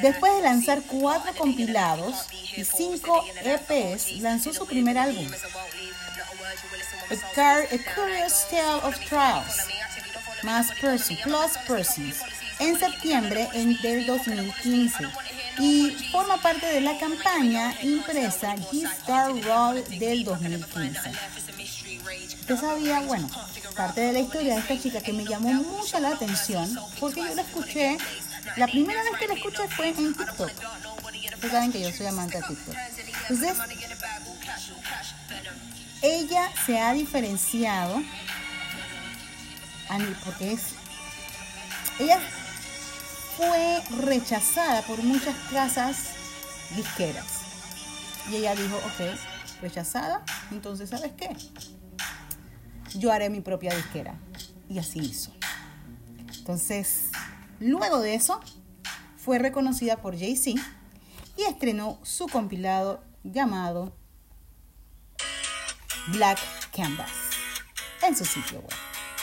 Después 0.01 0.35
de 0.35 0.41
lanzar 0.41 0.81
cuatro 0.83 1.33
compilados 1.35 2.27
y 2.55 2.63
cinco 2.63 3.25
EPs, 3.43 4.19
lanzó 4.21 4.53
su 4.53 4.65
primer 4.65 4.97
álbum, 4.97 5.27
A, 6.47 7.33
Car 7.35 7.63
A 7.63 7.77
Curious 7.93 8.47
Tale 8.49 8.81
of 8.83 8.97
Trials, 9.05 9.67
más 10.43 10.71
Percy, 10.79 11.17
Plus 11.17 11.57
Persons, 11.67 12.21
en 12.59 12.79
septiembre 12.79 13.49
del 13.81 14.05
2015 14.05 15.03
y 15.59 15.91
forma 16.11 16.41
parte 16.41 16.65
de 16.67 16.79
la 16.79 16.97
campaña 16.97 17.75
impresa 17.81 18.55
G-Star 18.55 19.31
Roll 19.43 19.83
del 19.99 20.23
2015. 20.23 21.11
Usted 22.39 22.57
sabía, 22.57 23.01
bueno, 23.01 23.29
parte 23.75 24.01
de 24.01 24.13
la 24.13 24.19
historia 24.19 24.53
de 24.53 24.59
esta 24.61 24.79
chica 24.79 25.01
que 25.01 25.11
me 25.11 25.25
llamó 25.25 25.53
mucho 25.53 25.99
la 25.99 26.11
atención 26.11 26.79
porque 26.99 27.21
yo 27.27 27.35
la 27.35 27.41
escuché, 27.41 27.97
la 28.55 28.67
primera 28.67 29.03
vez 29.03 29.19
que 29.19 29.27
la 29.27 29.33
escuché 29.33 29.67
fue 29.67 29.89
en 29.89 30.15
TikTok. 30.15 30.51
Ustedes 31.33 31.51
saben 31.51 31.71
que 31.73 31.81
yo 31.81 31.91
soy 31.91 32.05
amante 32.05 32.37
de 32.37 32.43
TikTok. 32.47 32.75
Entonces, 33.29 33.57
ella 36.01 36.51
se 36.65 36.79
ha 36.79 36.93
diferenciado 36.93 38.01
porque 40.25 40.53
es 40.53 40.73
ella 41.99 42.19
fue 43.37 43.81
rechazada 44.01 44.81
por 44.83 45.01
muchas 45.03 45.35
casas 45.51 46.09
disqueras. 46.75 47.25
Y 48.29 48.35
ella 48.35 48.55
dijo 48.55 48.75
ok 48.75 49.17
rechazada 49.61 50.23
entonces 50.51 50.89
sabes 50.89 51.13
qué 51.17 51.35
yo 52.99 53.11
haré 53.11 53.29
mi 53.29 53.41
propia 53.41 53.75
disquera 53.75 54.19
y 54.69 54.79
así 54.79 54.99
hizo. 54.99 55.31
Entonces 56.37 57.09
luego 57.59 57.99
de 57.99 58.15
eso 58.15 58.39
fue 59.17 59.39
reconocida 59.39 59.97
por 59.97 60.17
Jay-Z 60.17 60.61
y 61.37 61.43
estrenó 61.43 61.99
su 62.03 62.27
compilado 62.27 63.03
llamado 63.23 63.95
Black 66.07 66.39
Canvas 66.75 67.11
en 68.01 68.15
su 68.15 68.25
sitio 68.25 68.59
web. 68.59 68.77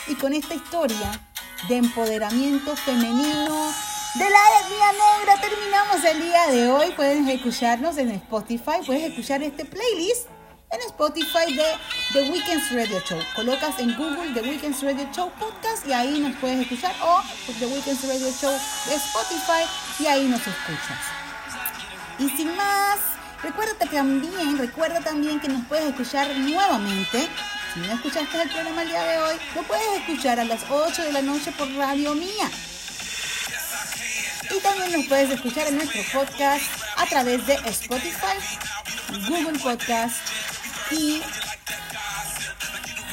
Y 0.07 0.15
con 0.15 0.33
esta 0.33 0.53
historia 0.53 1.19
de 1.67 1.77
empoderamiento 1.77 2.75
femenino 2.75 3.73
de 4.15 4.29
la 4.29 4.39
etnia 4.61 4.91
negra 4.91 5.41
terminamos 5.41 6.03
el 6.03 6.21
día 6.21 6.47
de 6.47 6.69
hoy. 6.69 6.91
Pueden 6.91 7.27
escucharnos 7.27 7.97
en 7.97 8.11
Spotify, 8.11 8.83
puedes 8.85 9.03
escuchar 9.03 9.41
este 9.43 9.65
playlist 9.65 10.27
en 10.71 10.81
Spotify 10.81 11.53
de 11.53 11.65
The 12.13 12.31
Weekends 12.31 12.71
Radio 12.71 12.99
Show. 13.01 13.19
Colocas 13.35 13.79
en 13.79 13.95
Google 13.95 14.33
The 14.33 14.41
Weekends 14.41 14.83
Radio 14.83 15.07
Show 15.13 15.31
Podcast 15.39 15.87
y 15.87 15.93
ahí 15.93 16.19
nos 16.19 16.35
puedes 16.37 16.59
escuchar 16.59 16.95
o 17.01 17.21
The 17.59 17.65
Weekends 17.65 18.07
Radio 18.07 18.31
Show 18.31 18.51
de 18.51 18.95
Spotify 18.95 19.63
y 19.99 20.07
ahí 20.07 20.27
nos 20.27 20.41
escuchas. 20.41 20.99
Y 22.19 22.29
sin 22.29 22.55
más, 22.55 22.99
recuerda 23.43 23.73
también, 23.89 24.57
recuerda 24.57 24.99
también 25.01 25.39
que 25.39 25.47
nos 25.47 25.65
puedes 25.65 25.85
escuchar 25.85 26.27
nuevamente 26.37 27.29
si 27.75 27.81
no 27.81 27.93
escuchaste 27.93 28.41
el 28.41 28.49
programa 28.49 28.83
el 28.83 28.87
día 28.87 29.03
de 29.03 29.17
hoy, 29.17 29.35
lo 29.53 29.63
puedes 29.63 29.99
escuchar 29.99 30.39
a 30.39 30.45
las 30.45 30.61
8 30.69 31.03
de 31.03 31.11
la 31.11 31.21
noche 31.21 31.51
por 31.51 31.69
Radio 31.75 32.15
Mía. 32.15 32.49
Y 34.49 34.59
también 34.61 34.93
nos 34.93 35.05
puedes 35.07 35.29
escuchar 35.31 35.67
en 35.67 35.75
nuestro 35.75 36.01
podcast 36.13 36.63
a 36.95 37.05
través 37.05 37.45
de 37.45 37.55
Spotify, 37.65 38.37
Google 39.27 39.59
Podcast 39.59 40.15
y 40.89 41.21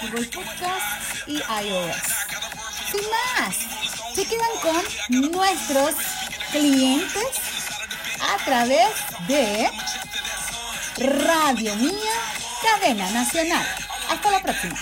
Google 0.02 0.28
Podcast 0.28 1.26
y 1.26 1.38
iOS. 1.38 1.96
Sin 2.92 3.00
más, 3.10 3.56
se 4.14 4.24
quedan 4.26 4.48
con 4.62 5.32
nuestros 5.32 5.94
clientes 6.52 7.40
a 8.20 8.44
través 8.44 8.90
de 9.26 9.68
Radio 10.98 11.74
Mía, 11.76 11.92
Cadena 12.62 13.10
Nacional. 13.12 13.66
Hasta 14.10 14.30
la 14.30 14.40
próxima. 14.42 14.76